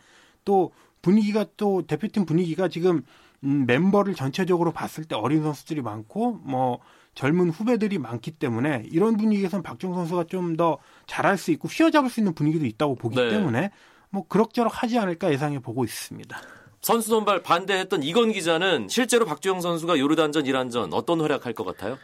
또 0.47 0.73
분위기가 1.03 1.45
또 1.57 1.83
대표팀 1.87 2.27
분위기가 2.27 2.69
지금 2.69 3.03
음, 3.43 3.65
멤버를 3.67 4.15
전체적으로 4.15 4.73
봤을 4.73 5.05
때 5.05 5.15
어린 5.15 5.43
선수들이 5.43 5.81
많고 5.83 6.41
뭐 6.43 6.81
젊은 7.15 7.51
후배들이 7.51 7.99
많기 7.99 8.31
때문에 8.31 8.85
이런 8.91 9.17
분위기에선 9.17 9.63
박정 9.63 9.95
선수가 9.95 10.25
좀 10.25 10.57
더 10.57 10.79
잘할 11.07 11.39
수 11.39 11.51
있고 11.53 11.69
휘어잡을 11.69 12.11
수 12.11 12.21
있는 12.21 12.35
분위기도 12.35 12.67
있다고 12.67 12.97
보기 12.97 13.17
네. 13.17 13.31
때문에 13.31 13.71
뭐 14.11 14.27
그럭저럭 14.27 14.83
하지 14.83 14.99
않을까 14.99 15.33
예상해 15.33 15.59
보고 15.59 15.85
있습니다. 15.85 16.37
선수 16.81 17.11
선발 17.11 17.43
반대했던 17.43 18.03
이건 18.03 18.33
기자는 18.33 18.89
실제로 18.89 19.27
박주영 19.27 19.61
선수가 19.61 19.99
요르단전, 19.99 20.47
이란전 20.47 20.93
어떤 20.93 21.21
활약할 21.21 21.53
것 21.53 21.65
같아요? 21.65 21.99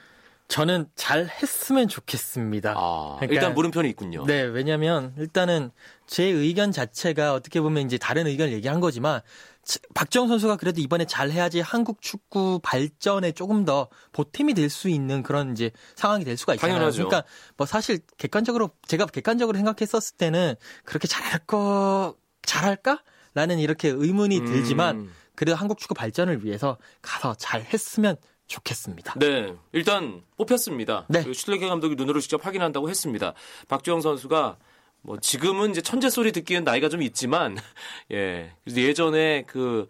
저는 0.48 0.86
잘 0.94 1.26
했으면 1.26 1.88
좋겠습니다. 1.88 2.74
아, 2.76 3.16
그러니까- 3.18 3.34
일단 3.34 3.54
물음표는 3.54 3.90
있군요. 3.90 4.24
네, 4.26 4.42
왜냐면 4.42 5.12
일단은 5.18 5.70
제 6.06 6.24
의견 6.24 6.70
자체가 6.70 7.34
어떻게 7.34 7.60
보면 7.60 7.84
이제 7.84 7.98
다른 7.98 8.26
의견을 8.28 8.52
얘기한 8.52 8.78
거지만 8.80 9.20
치- 9.64 9.80
박정 9.94 10.28
선수가 10.28 10.56
그래도 10.56 10.80
이번에 10.80 11.04
잘 11.04 11.32
해야지 11.32 11.60
한국 11.60 12.00
축구 12.00 12.60
발전에 12.62 13.32
조금 13.32 13.64
더 13.64 13.88
보탬이 14.12 14.54
될 14.54 14.70
수 14.70 14.88
있는 14.88 15.24
그런 15.24 15.50
이제 15.52 15.72
상황이 15.96 16.24
될 16.24 16.36
수가 16.36 16.54
있잖아요. 16.54 16.76
당연하죠. 16.76 17.08
그러니까 17.08 17.28
뭐 17.56 17.66
사실 17.66 17.98
객관적으로 18.16 18.70
제가 18.86 19.06
객관적으로 19.06 19.56
생각했었을 19.58 20.16
때는 20.16 20.54
그렇게 20.84 21.08
잘할 21.08 21.40
거 21.46 22.14
잘할까? 22.42 23.02
라는 23.34 23.58
이렇게 23.58 23.88
의문이 23.88 24.38
음. 24.38 24.46
들지만 24.46 25.10
그래도 25.34 25.56
한국 25.56 25.78
축구 25.78 25.92
발전을 25.94 26.44
위해서 26.44 26.78
가서 27.02 27.34
잘 27.34 27.62
했으면 27.62 28.16
좋겠습니다. 28.46 29.14
네, 29.16 29.54
일단 29.72 30.22
뽑혔습니다. 30.36 31.06
네. 31.08 31.24
그 31.24 31.34
슈틸리케 31.34 31.68
감독이 31.68 31.96
눈으로 31.96 32.20
직접 32.20 32.44
확인한다고 32.44 32.88
했습니다. 32.88 33.34
박주영 33.68 34.00
선수가 34.00 34.56
뭐 35.02 35.18
지금은 35.20 35.70
이제 35.70 35.80
천재 35.80 36.10
소리 36.10 36.32
듣기엔 36.32 36.64
나이가 36.64 36.88
좀 36.88 37.02
있지만 37.02 37.56
예, 38.12 38.52
그래서 38.64 38.80
예전에 38.80 39.44
그 39.46 39.88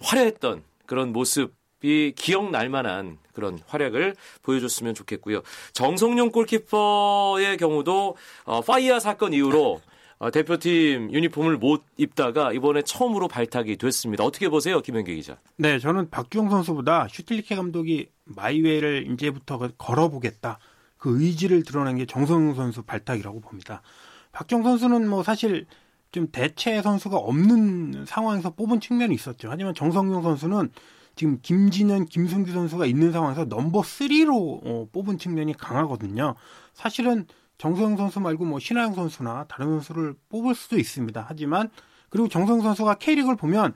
화려했던 0.00 0.62
그런 0.86 1.12
모습이 1.12 2.12
기억날 2.16 2.68
만한 2.68 3.18
그런 3.32 3.58
활약을 3.66 4.14
보여줬으면 4.42 4.94
좋겠고요. 4.94 5.42
정성룡 5.72 6.30
골키퍼의 6.30 7.56
경우도 7.56 8.16
어, 8.44 8.60
fire 8.60 9.00
사건 9.00 9.32
이후로 9.32 9.80
어, 9.80 9.91
대표팀 10.30 11.12
유니폼을 11.12 11.56
못 11.56 11.82
입다가 11.96 12.52
이번에 12.52 12.82
처음으로 12.82 13.28
발탁이 13.28 13.76
됐습니다. 13.76 14.24
어떻게 14.24 14.48
보세요, 14.48 14.80
김현기 14.80 15.14
기자? 15.16 15.36
네, 15.56 15.78
저는 15.78 16.10
박주영 16.10 16.48
선수보다 16.50 17.08
슈틸리케 17.08 17.56
감독이 17.56 18.08
my 18.24 18.43
way를 18.43 19.10
이제부터 19.10 19.58
걸어보겠다. 19.78 20.58
그 20.96 21.20
의지를 21.20 21.64
드러낸 21.64 21.96
게 21.96 22.06
정성룡 22.06 22.54
선수 22.54 22.82
발탁이라고 22.82 23.40
봅니다. 23.40 23.82
박주영 24.30 24.62
선수는 24.62 25.08
뭐 25.08 25.24
사실 25.24 25.66
좀 26.12 26.28
대체 26.30 26.80
선수가 26.80 27.16
없는 27.16 28.04
상황에서 28.06 28.50
뽑은 28.50 28.80
측면이 28.80 29.14
있었죠. 29.14 29.48
하지만 29.50 29.74
정성룡 29.74 30.22
선수는 30.22 30.70
지금 31.16 31.38
김진현, 31.42 32.06
김승규 32.06 32.52
선수가 32.52 32.86
있는 32.86 33.12
상황에서 33.12 33.44
넘버 33.44 33.80
3로 33.80 34.60
어, 34.64 34.86
뽑은 34.92 35.18
측면이 35.18 35.54
강하거든요. 35.54 36.34
사실은 36.74 37.26
정성룡 37.62 37.96
선수 37.96 38.18
말고 38.18 38.44
뭐 38.44 38.58
신화용 38.58 38.94
선수나 38.94 39.44
다른 39.48 39.68
선수를 39.68 40.16
뽑을 40.30 40.52
수도 40.52 40.76
있습니다. 40.80 41.24
하지만 41.28 41.70
그리고 42.08 42.26
정성용 42.26 42.60
선수가 42.60 42.94
K리그를 42.94 43.36
보면 43.36 43.74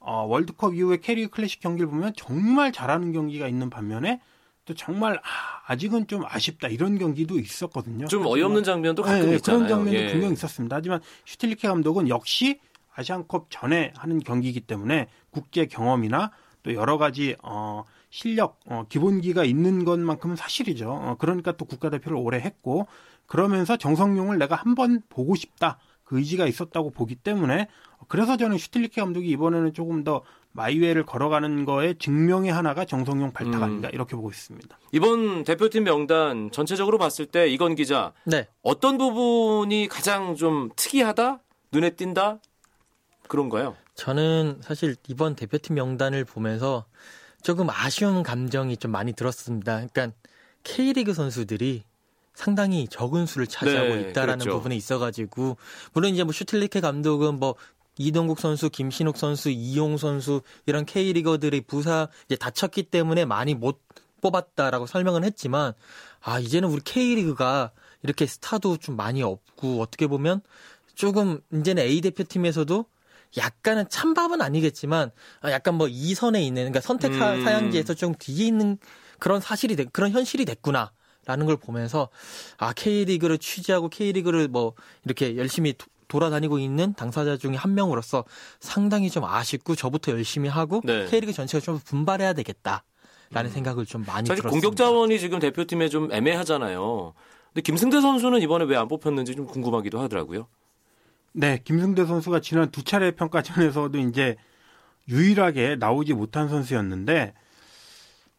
어, 0.00 0.24
월드컵 0.24 0.74
이후에 0.74 0.98
K리그 0.98 1.30
클래식 1.30 1.60
경기를 1.60 1.88
보면 1.88 2.12
정말 2.14 2.72
잘하는 2.72 3.10
경기가 3.12 3.48
있는 3.48 3.70
반면에 3.70 4.20
또 4.66 4.74
정말 4.74 5.18
아, 5.66 5.74
직은좀 5.74 6.24
아쉽다 6.26 6.68
이런 6.68 6.98
경기도 6.98 7.38
있었거든요. 7.38 8.06
좀 8.06 8.26
어이없는 8.26 8.64
장면도 8.64 9.02
가끔 9.02 9.20
네, 9.20 9.26
네, 9.30 9.36
있잖아요. 9.36 9.64
그런 9.64 9.68
장면도 9.76 9.98
예. 9.98 10.12
분명히 10.12 10.34
있었습니다. 10.34 10.76
하지만 10.76 11.00
슈틸리케 11.24 11.68
감독은 11.68 12.10
역시 12.10 12.60
아시안컵 12.94 13.46
전에 13.48 13.94
하는 13.96 14.18
경기이기 14.18 14.60
때문에 14.60 15.06
국제 15.30 15.64
경험이나 15.64 16.32
또 16.62 16.74
여러 16.74 16.98
가지 16.98 17.34
어, 17.42 17.84
실력, 18.10 18.60
어, 18.66 18.84
기본기가 18.90 19.42
있는 19.42 19.86
것만큼은 19.86 20.36
사실이죠. 20.36 20.90
어, 20.90 21.16
그러니까 21.18 21.52
또 21.52 21.64
국가대표를 21.64 22.18
오래 22.18 22.38
했고 22.38 22.86
그러면서 23.32 23.78
정성용을 23.78 24.36
내가 24.36 24.56
한번 24.56 25.00
보고 25.08 25.34
싶다. 25.34 25.78
그 26.04 26.18
의지가 26.18 26.46
있었다고 26.46 26.90
보기 26.90 27.14
때문에 27.14 27.66
그래서 28.06 28.36
저는 28.36 28.58
슈틸리케 28.58 29.00
감독이 29.00 29.30
이번에는 29.30 29.72
조금 29.72 30.04
더 30.04 30.20
마이웨이를 30.50 31.06
걸어가는 31.06 31.64
거에 31.64 31.94
증명의 31.94 32.52
하나가 32.52 32.84
정성용 32.84 33.32
발탁 33.32 33.54
음. 33.54 33.62
아닌가 33.62 33.88
이렇게 33.88 34.16
보고 34.16 34.28
있습니다. 34.28 34.78
이번 34.92 35.44
대표팀 35.44 35.84
명단 35.84 36.50
전체적으로 36.52 36.98
봤을 36.98 37.24
때 37.24 37.48
이건 37.48 37.74
기자 37.74 38.12
네. 38.24 38.48
어떤 38.60 38.98
부분이 38.98 39.88
가장 39.88 40.36
좀 40.36 40.68
특이하다, 40.76 41.38
눈에 41.72 41.96
띈다 41.96 42.38
그런가요? 43.28 43.76
저는 43.94 44.58
사실 44.60 44.94
이번 45.08 45.36
대표팀 45.36 45.76
명단을 45.76 46.26
보면서 46.26 46.84
조금 47.42 47.70
아쉬운 47.70 48.22
감정이 48.22 48.76
좀 48.76 48.90
많이 48.90 49.14
들었습니다. 49.14 49.86
그러니까 49.86 50.14
K리그 50.64 51.14
선수들이 51.14 51.84
상당히 52.34 52.88
적은 52.88 53.26
수를 53.26 53.46
차지하고 53.46 53.94
네, 53.94 54.00
있다라는 54.10 54.40
그렇죠. 54.44 54.58
부분에 54.58 54.74
있어가지고 54.76 55.56
물론 55.92 56.12
이제 56.14 56.24
뭐 56.24 56.32
슈틸리케 56.32 56.80
감독은 56.80 57.38
뭐 57.38 57.54
이동국 57.98 58.40
선수, 58.40 58.70
김신욱 58.70 59.16
선수, 59.18 59.50
이용 59.50 59.98
선수 59.98 60.40
이런 60.66 60.86
K리거들의 60.86 61.60
부사 61.62 62.08
이제 62.26 62.36
다쳤기 62.36 62.84
때문에 62.84 63.24
많이 63.26 63.54
못 63.54 63.80
뽑았다라고 64.22 64.86
설명은 64.86 65.24
했지만 65.24 65.72
아 66.20 66.38
이제는 66.38 66.68
우리 66.70 66.80
K리그가 66.82 67.72
이렇게 68.02 68.26
스타도 68.26 68.78
좀 68.78 68.96
많이 68.96 69.22
없고 69.22 69.80
어떻게 69.82 70.06
보면 70.06 70.40
조금 70.94 71.40
이제는 71.52 71.82
A 71.82 72.00
대표팀에서도 72.00 72.86
약간은 73.36 73.88
찬밥은 73.88 74.40
아니겠지만 74.42 75.10
아, 75.40 75.50
약간 75.50 75.74
뭐 75.74 75.86
2선에 75.86 76.40
있는 76.42 76.62
그러니까 76.62 76.80
선택 76.80 77.14
사- 77.14 77.32
음. 77.34 77.44
사양지에서 77.44 77.94
좀 77.94 78.14
뒤에 78.18 78.46
있는 78.46 78.78
그런 79.18 79.40
사실이 79.40 79.76
됐- 79.76 79.92
그런 79.92 80.10
현실이 80.12 80.44
됐구나. 80.44 80.92
라는 81.26 81.46
걸 81.46 81.56
보면서 81.56 82.08
아 82.58 82.72
K리그를 82.72 83.38
취재하고 83.38 83.88
K리그를 83.88 84.48
뭐 84.48 84.74
이렇게 85.04 85.36
열심히 85.36 85.72
도- 85.74 85.86
돌아다니고 86.08 86.58
있는 86.58 86.92
당사자 86.94 87.36
중에 87.36 87.54
한 87.54 87.74
명으로서 87.74 88.24
상당히 88.60 89.08
좀 89.08 89.24
아쉽고 89.24 89.74
저부터 89.76 90.12
열심히 90.12 90.48
하고 90.48 90.80
네. 90.84 91.06
K리그 91.06 91.32
전체가 91.32 91.62
좀 91.64 91.78
분발해야 91.84 92.32
되겠다 92.34 92.84
라는 93.30 93.50
생각을 93.50 93.86
좀 93.86 94.04
많이 94.06 94.26
사실 94.26 94.42
들었습니다. 94.42 94.50
공격 94.68 94.76
자원이 94.76 95.18
지금 95.18 95.38
대표팀에 95.38 95.88
좀 95.88 96.12
애매하잖아요. 96.12 97.14
근데 97.54 97.62
김승대 97.62 98.00
선수는 98.02 98.42
이번에 98.42 98.64
왜 98.66 98.76
안 98.76 98.88
뽑혔는지 98.88 99.34
좀 99.36 99.46
궁금하기도 99.46 99.98
하더라고요. 100.00 100.48
네, 101.32 101.58
김승대 101.64 102.04
선수가 102.04 102.40
지난 102.40 102.70
두 102.70 102.82
차례 102.84 103.12
평가전에서도 103.12 103.96
이제 104.00 104.36
유일하게 105.08 105.76
나오지 105.76 106.12
못한 106.12 106.48
선수였는데 106.48 107.32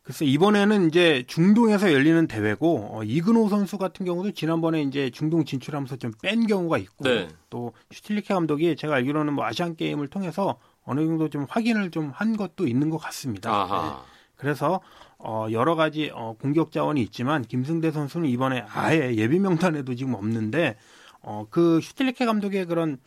글쎄 0.04 0.26
이번에는 0.26 0.90
이제 0.90 1.24
중동에서 1.28 1.94
열리는 1.94 2.28
대회고 2.28 2.90
어, 2.92 3.04
이근호 3.04 3.48
선수 3.48 3.78
같은 3.78 4.06
경우도 4.06 4.32
지난번에 4.32 4.82
이제 4.82 5.10
중동 5.10 5.46
진출하면서 5.46 5.96
좀 5.96 6.12
뺀 6.22 6.46
경우가 6.46 6.78
있고 6.78 7.06
네. 7.06 7.30
또 7.50 7.72
슈틸리케 7.92 8.34
감독이 8.34 8.76
제가 8.76 8.96
알기로는 8.96 9.34
뭐 9.34 9.46
아시안 9.46 9.76
게임을 9.78 10.10
통해서 10.10 10.58
어느 10.84 11.00
정도 11.06 11.30
좀 11.30 11.46
확인을 11.50 11.90
좀 11.92 12.12
한 12.14 12.36
것도 12.36 12.68
있는 12.68 12.90
것 12.90 12.98
같습니다. 12.98 13.50
네. 13.50 14.14
그래서 14.36 14.82
어, 15.20 15.48
여러 15.52 15.76
가지 15.76 16.12
어, 16.14 16.36
공격 16.38 16.74
자원이 16.74 17.02
있지만 17.04 17.42
김승대 17.44 17.92
선수는 17.92 18.28
이번에 18.28 18.66
아예 18.68 19.16
예비 19.16 19.40
명단에도 19.40 19.96
지금 19.96 20.16
없는데 20.16 20.76
어, 21.22 21.46
그 21.50 21.80
슈틸리케 21.82 22.26
감독의 22.26 22.66
그런 22.66 22.98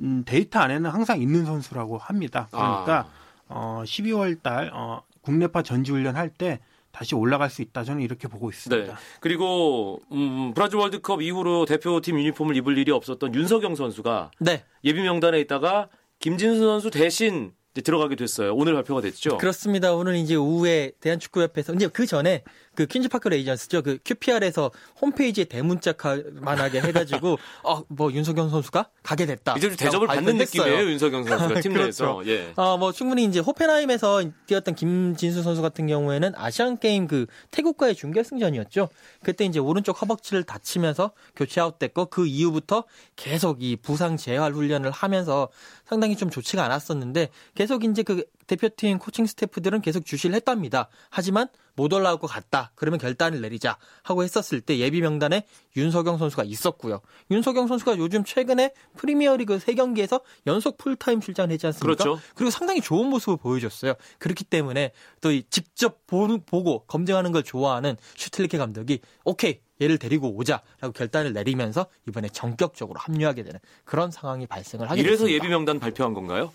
음, 0.00 0.24
데이터 0.26 0.58
안에는 0.58 0.90
항상 0.90 1.20
있는 1.22 1.44
선수라고 1.44 1.96
합니다. 1.98 2.48
그러니까 2.50 3.06
아. 3.06 3.10
어, 3.46 3.82
12월 3.84 4.42
달 4.42 4.70
어, 4.74 5.02
국내파 5.22 5.62
전지훈련 5.62 6.16
할 6.16 6.30
때 6.30 6.60
다시 6.92 7.14
올라갈 7.14 7.50
수 7.50 7.62
있다. 7.62 7.84
저는 7.84 8.02
이렇게 8.02 8.26
보고 8.26 8.50
있습니다. 8.50 8.92
네. 8.92 8.98
그리고 9.20 10.00
음, 10.12 10.52
브라질 10.54 10.78
월드컵 10.78 11.22
이후로 11.22 11.64
대표팀 11.66 12.18
유니폼을 12.18 12.56
입을 12.56 12.76
일이 12.78 12.90
없었던 12.90 13.32
윤석영 13.34 13.76
선수가 13.76 14.32
네. 14.40 14.64
예비 14.84 15.00
명단에 15.02 15.38
있다가 15.40 15.88
김진수 16.18 16.60
선수 16.64 16.90
대신 16.90 17.52
이제 17.72 17.82
들어가게 17.82 18.16
됐어요. 18.16 18.54
오늘 18.56 18.74
발표가 18.74 19.00
됐죠. 19.00 19.38
그렇습니다. 19.38 19.94
오늘 19.94 20.16
이제 20.16 20.34
오후에 20.34 20.90
대한축구협회에서 21.00 21.74
이제 21.74 21.86
그 21.86 22.06
전에 22.06 22.42
그 22.80 22.86
퀸즈파크 22.86 23.28
레인저스죠. 23.28 23.82
그 23.82 23.98
QPR에서 24.02 24.70
홈페이지에 25.02 25.44
대문짝만하게 25.44 26.80
해가지고 26.80 27.38
어뭐 27.62 28.10
윤석영 28.12 28.48
선수가 28.48 28.88
가게 29.02 29.26
됐다. 29.26 29.54
이제 29.58 29.68
좀 29.68 29.76
대접을 29.76 30.06
받는. 30.06 30.38
느낌이에요. 30.38 30.88
윤석영 30.88 31.24
선수가 31.24 31.60
팀 31.60 31.74
내에서. 31.76 32.14
그렇죠. 32.14 32.30
예. 32.30 32.54
어, 32.56 32.78
뭐 32.78 32.90
충분히 32.92 33.24
이제 33.24 33.38
호펜하임에서 33.38 34.22
뛰었던 34.46 34.74
김진수 34.76 35.42
선수 35.42 35.60
같은 35.60 35.86
경우에는 35.88 36.32
아시안 36.36 36.78
게임 36.78 37.06
그 37.06 37.26
태국과의 37.50 37.94
준결승전이었죠. 37.96 38.88
그때 39.22 39.44
이제 39.44 39.58
오른쪽 39.58 40.00
허벅지를 40.00 40.44
다치면서 40.44 41.10
교체 41.36 41.60
아웃됐고 41.60 42.06
그 42.06 42.26
이후부터 42.26 42.84
계속 43.16 43.62
이 43.62 43.76
부상 43.76 44.16
재활 44.16 44.54
훈련을 44.54 44.90
하면서 44.90 45.50
상당히 45.84 46.16
좀 46.16 46.30
좋지가 46.30 46.64
않았었는데 46.64 47.28
계속 47.54 47.84
이제 47.84 48.02
그 48.02 48.24
대표팀 48.50 48.98
코칭 48.98 49.26
스태프들은 49.26 49.80
계속 49.80 50.04
주시를 50.04 50.34
했답니다. 50.34 50.88
하지만 51.08 51.46
못 51.76 51.92
올라올 51.92 52.18
것 52.18 52.26
같다. 52.26 52.72
그러면 52.74 52.98
결단을 52.98 53.40
내리자 53.40 53.78
하고 54.02 54.24
했었을 54.24 54.60
때 54.60 54.78
예비 54.78 55.00
명단에 55.00 55.46
윤석영 55.76 56.18
선수가 56.18 56.44
있었고요. 56.44 57.00
윤석영 57.30 57.68
선수가 57.68 57.98
요즘 57.98 58.24
최근에 58.24 58.72
프리미어리그 58.96 59.58
3경기에서 59.58 60.22
연속 60.48 60.78
풀타임 60.78 61.20
출장을 61.20 61.50
했지 61.52 61.66
않습니까? 61.68 62.02
그렇죠. 62.02 62.20
그리고 62.34 62.50
상당히 62.50 62.80
좋은 62.80 63.08
모습을 63.08 63.36
보여줬어요. 63.36 63.94
그렇기 64.18 64.44
때문에 64.44 64.92
또이 65.20 65.44
직접 65.48 66.04
보고 66.06 66.84
검증하는 66.86 67.30
걸 67.30 67.44
좋아하는 67.44 67.96
슈틸리케 68.16 68.58
감독이 68.58 68.98
오케이 69.24 69.60
얘를 69.82 69.96
데리고 69.96 70.36
오자라고 70.36 70.92
결단을 70.92 71.32
내리면서 71.32 71.86
이번에 72.06 72.28
전격적으로 72.28 73.00
합류하게 73.00 73.44
되는 73.44 73.60
그런 73.84 74.10
상황이 74.10 74.46
발생을 74.46 74.90
하게 74.90 75.00
이래서 75.00 75.24
됐습니다. 75.24 75.34
예비 75.36 75.48
명단 75.48 75.80
발표한 75.80 76.12
건가요? 76.12 76.52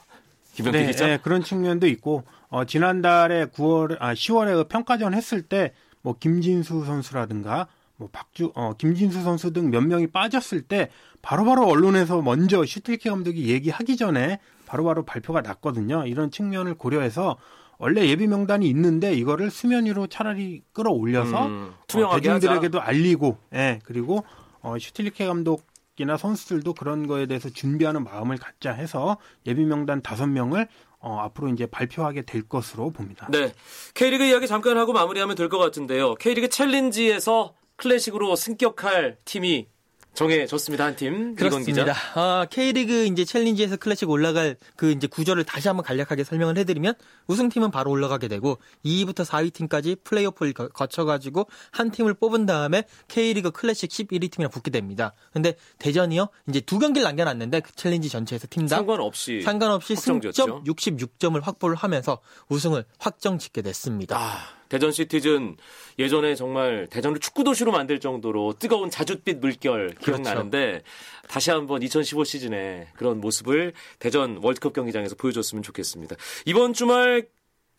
김병태 0.56 0.80
네, 0.80 0.88
기자. 0.88 1.08
네, 1.08 1.18
그런 1.22 1.44
측면도 1.44 1.88
있고 1.88 2.24
어, 2.50 2.66
지난달에 2.66 3.46
9월 3.48 3.98
아 4.00 4.14
10월에 4.14 4.68
평가전 4.70 5.14
했을 5.14 5.42
때 5.42 5.74
뭐 6.06 6.16
김진수 6.20 6.86
선수라든가 6.86 7.68
뭐 7.98 8.10
박주 8.12 8.52
어 8.54 8.74
김진수 8.78 9.24
선수 9.24 9.52
등 9.52 9.72
몇 9.72 9.82
명이 9.82 10.08
빠졌을 10.08 10.62
때 10.62 10.90
바로바로 11.24 11.68
언론에서 11.68 12.22
먼저 12.22 12.64
슈틸케 12.64 13.10
감독이 13.10 13.50
얘기하기 13.50 13.98
전에 13.98 14.40
바로바로 14.68 15.04
발표가 15.04 15.42
났거든요. 15.42 16.06
이런 16.06 16.30
측면을 16.30 16.76
고려해서 16.76 17.38
원래 17.80 18.08
예비 18.08 18.28
명단이 18.28 18.70
있는데 18.70 19.16
이거를 19.16 19.50
수면 19.50 19.86
위로 19.86 20.06
차라리 20.06 20.62
끌어올려서 20.74 21.48
음, 21.48 21.74
어, 21.74 21.84
투명하게 21.88 22.22
대중들에게도 22.22 22.80
알리고, 22.80 23.38
예 23.56 23.80
그리고 23.84 24.24
어, 24.62 24.78
슈틸리케 24.78 25.26
감독 25.26 25.66
이나 25.98 26.18
선수들도 26.18 26.74
그런 26.74 27.08
거에 27.08 27.26
대해서 27.26 27.50
준비하는 27.50 28.04
마음을 28.04 28.38
갖자 28.38 28.72
해서 28.72 29.18
예비 29.46 29.64
명단 29.64 30.02
다섯 30.02 30.28
명을 30.28 30.68
어, 31.00 31.20
앞으로 31.20 31.50
이제 31.50 31.66
발표하게 31.68 32.24
될 32.24 32.48
것으로 32.48 32.90
봅니다. 32.92 33.28
네. 33.32 33.54
K리그 33.94 34.24
이야기 34.26 34.48
잠깐 34.48 34.78
하고 34.78 34.92
마무리하면 34.92 35.36
될 35.36 35.50
것 35.50 35.58
같은데요. 35.60 36.16
K리그 36.16 36.50
챌린지에서 36.50 37.54
클래식으로 37.78 38.36
승격할 38.36 39.18
팀이 39.26 39.68
정해졌습니다. 40.16 40.86
한 40.86 40.96
팀. 40.96 41.36
그렇습니다. 41.36 41.94
아, 42.16 42.46
K리그 42.50 43.06
이제 43.06 43.26
챌린지에서 43.26 43.78
클래식 43.78 44.10
올라갈 44.10 44.56
그 44.76 44.92
이제 44.92 45.08
구조를 45.08 45.44
다시 45.44 45.68
한번 45.68 45.84
간략하게 45.86 46.24
설명을 46.24 46.58
해드리면 46.58 46.96
우승팀은 47.28 47.72
바로 47.72 47.92
올라가게 47.92 48.28
되고 48.28 48.58
2위부터 48.86 49.26
4위 49.26 49.54
팀까지 49.54 49.98
플레이오프를 50.04 50.54
거- 50.54 50.70
거쳐가지고 50.70 51.48
한 51.72 51.92
팀을 51.92 52.14
뽑은 52.16 52.46
다음에 52.46 52.84
K리그 53.08 53.52
클래식 53.52 53.90
11위 53.92 54.32
팀이랑 54.32 54.50
붙게 54.52 54.72
됩니다. 54.72 55.14
근데 55.34 55.56
대전이요 55.80 56.30
이제 56.50 56.62
두 56.62 56.80
경기를 56.80 57.04
남겨놨는데 57.04 57.60
그 57.60 57.72
챌린지 57.76 58.10
전체에서 58.10 58.48
팀당 58.50 58.80
상관없이 58.80 59.42
상관없이. 59.42 59.96
승점 59.96 60.64
66점을 60.64 61.42
확보를 61.44 61.76
하면서 61.76 62.20
우승을 62.50 62.86
확정짓게 63.00 63.62
됐습니다. 63.62 64.18
아, 64.18 64.38
대전 64.70 64.92
시티즌 64.92 65.58
예전에 66.00 66.36
정말 66.36 66.88
대전을 66.90 67.20
축구 67.20 67.44
도시로 67.44 67.72
만들 67.72 68.00
정도로 68.00 68.56
뜨거운 68.60 68.90
자줏빛 68.90 69.40
물결 69.40 69.96
기억나는데 70.02 70.82
다시 71.28 71.52
한번 71.52 71.82
2015 71.82 72.24
시즌에 72.24 72.88
그런 72.96 73.22
모습을 73.22 73.74
대전 74.00 74.40
월드컵 74.42 74.74
경기장에서 74.74 75.16
보여줬으면 75.16 75.64
좋겠습니다. 75.64 76.16
이번 76.46 76.74
주말 76.74 77.28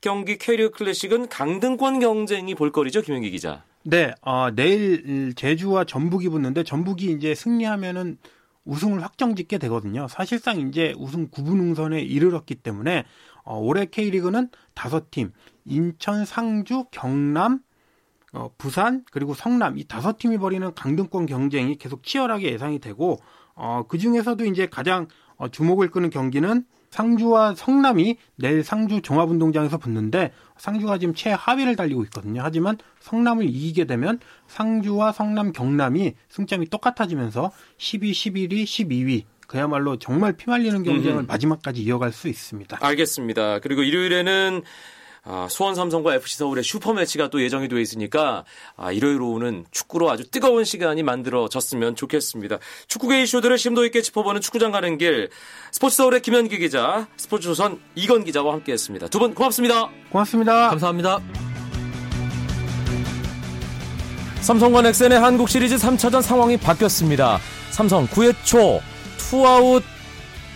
경기 0.01 0.38
K리그 0.38 0.70
클래식은 0.70 1.29
강등권 1.29 2.01
경쟁이 2.01 2.55
볼거리죠, 2.55 3.03
김현기 3.03 3.31
기자. 3.31 3.64
네, 3.83 4.12
어, 4.20 4.51
내일 4.55 5.35
제주와 5.35 5.85
전북이 5.85 6.29
붙는데 6.29 6.64
전북이 6.64 7.12
이제 7.12 7.35
승리하면은 7.35 8.18
우승을 8.66 9.02
확정짓게 9.02 9.59
되거든요. 9.59 10.09
사실상 10.09 10.61
이제 10.61 10.94
우승 10.98 11.29
9분 11.31 11.61
응선에 11.61 12.00
이르렀기 12.00 12.57
때문에 12.57 13.05
어, 13.44 13.59
올해 13.59 13.87
K리그는 13.87 14.50
다섯 14.74 15.11
팀, 15.11 15.33
인천, 15.64 16.24
상주, 16.24 16.87
경남, 16.90 17.61
어, 18.33 18.50
부산 18.59 19.05
그리고 19.11 19.35
성남 19.35 19.79
이 19.79 19.85
다섯 19.85 20.18
팀이 20.18 20.37
벌이는 20.38 20.74
강등권 20.74 21.26
경쟁이 21.26 21.76
계속 21.76 22.02
치열하게 22.02 22.52
예상이 22.52 22.81
되고 22.81 23.18
어, 23.55 23.85
그 23.88 23.98
중에서도 23.98 24.44
이제 24.44 24.66
가장 24.66 25.09
어, 25.37 25.48
주목을 25.48 25.90
끄는 25.90 26.11
경기는 26.11 26.64
상주와 26.90 27.55
성남이 27.55 28.16
내일 28.37 28.62
상주 28.62 29.03
종합운동장에서 29.03 29.79
붙는데 29.79 30.33
상주가 30.57 30.99
지금 30.99 31.14
최하위를 31.14 31.77
달리고 31.77 32.03
있거든요. 32.05 32.42
하지만 32.42 32.79
성남을 33.01 33.44
이기게 33.44 33.85
되면 33.85 34.18
상주와 34.46 35.12
성남, 35.12 35.53
경남이 35.53 36.14
승점이 36.29 36.68
똑같아지면서 36.68 37.53
12, 37.79 38.12
11위, 38.12 38.64
12위 38.64 39.25
그야말로 39.46 39.99
정말 39.99 40.33
피말리는 40.33 40.83
경쟁을 40.83 41.18
음흠. 41.20 41.27
마지막까지 41.27 41.83
이어갈 41.83 42.12
수 42.12 42.29
있습니다. 42.29 42.79
알겠습니다. 42.81 43.61
그리고 43.61 43.83
일요일에는 43.83 44.62
아, 45.28 45.48
수원 45.50 45.74
삼성과 45.74 46.14
FC 46.14 46.36
서울의 46.38 46.62
슈퍼 46.62 46.92
매치가 46.92 47.28
또 47.28 47.42
예정이 47.42 47.66
되어 47.68 47.80
있으니까 47.80 48.44
아, 48.76 48.92
일요일 48.92 49.20
오후는 49.20 49.64
축구로 49.72 50.08
아주 50.08 50.30
뜨거운 50.30 50.64
시간이 50.64 51.02
만들어졌으면 51.02 51.96
좋겠습니다. 51.96 52.58
축구계 52.86 53.22
이슈들을 53.22 53.58
심도 53.58 53.84
있게 53.84 54.02
짚어보는 54.02 54.40
축구장 54.40 54.70
가는 54.70 54.96
길 54.98 55.28
스포츠 55.72 55.96
서울의 55.96 56.22
김현기 56.22 56.58
기자, 56.58 57.08
스포츠조선 57.16 57.80
이건 57.96 58.22
기자와 58.24 58.52
함께했습니다. 58.54 59.08
두 59.08 59.18
분 59.18 59.34
고맙습니다. 59.34 59.88
고맙습니다. 60.10 60.68
감사합니다. 60.70 61.18
삼성과 64.42 64.82
넥센의 64.82 65.18
한국 65.18 65.48
시리즈 65.48 65.74
3차전 65.74 66.22
상황이 66.22 66.56
바뀌었습니다. 66.56 67.40
삼성 67.70 68.06
9회 68.06 68.32
초 68.44 68.80
투아웃 69.18 69.82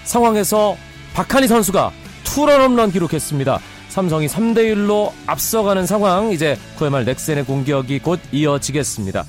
상황에서 0.05 0.77
박한이 1.15 1.49
선수가 1.49 1.91
투런 2.23 2.61
홈런 2.61 2.93
기록했습니다. 2.93 3.59
삼성이 3.91 4.27
3대 4.27 4.75
1로 4.75 5.13
앞서가는 5.27 5.85
상황. 5.87 6.33
이제 6.33 6.57
9회 6.79 6.89
말 6.89 7.05
넥센의 7.05 7.45
공격이 7.45 7.99
곧 7.99 8.19
이어지겠습니다. 8.33 9.25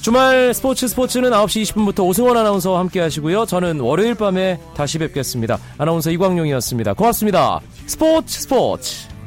주말 0.00 0.54
스포츠 0.54 0.86
스포츠는 0.86 1.30
9시 1.30 1.62
20분부터 1.62 2.04
오승원 2.04 2.36
아나운서와 2.36 2.78
함께 2.78 3.00
하시고요. 3.00 3.46
저는 3.46 3.80
월요일 3.80 4.14
밤에 4.14 4.58
다시 4.76 4.98
뵙겠습니다. 4.98 5.58
아나운서 5.76 6.10
이광용이었습니다. 6.10 6.94
고맙습니다. 6.94 7.60
스포츠 7.86 8.40
스포츠. 8.40 9.17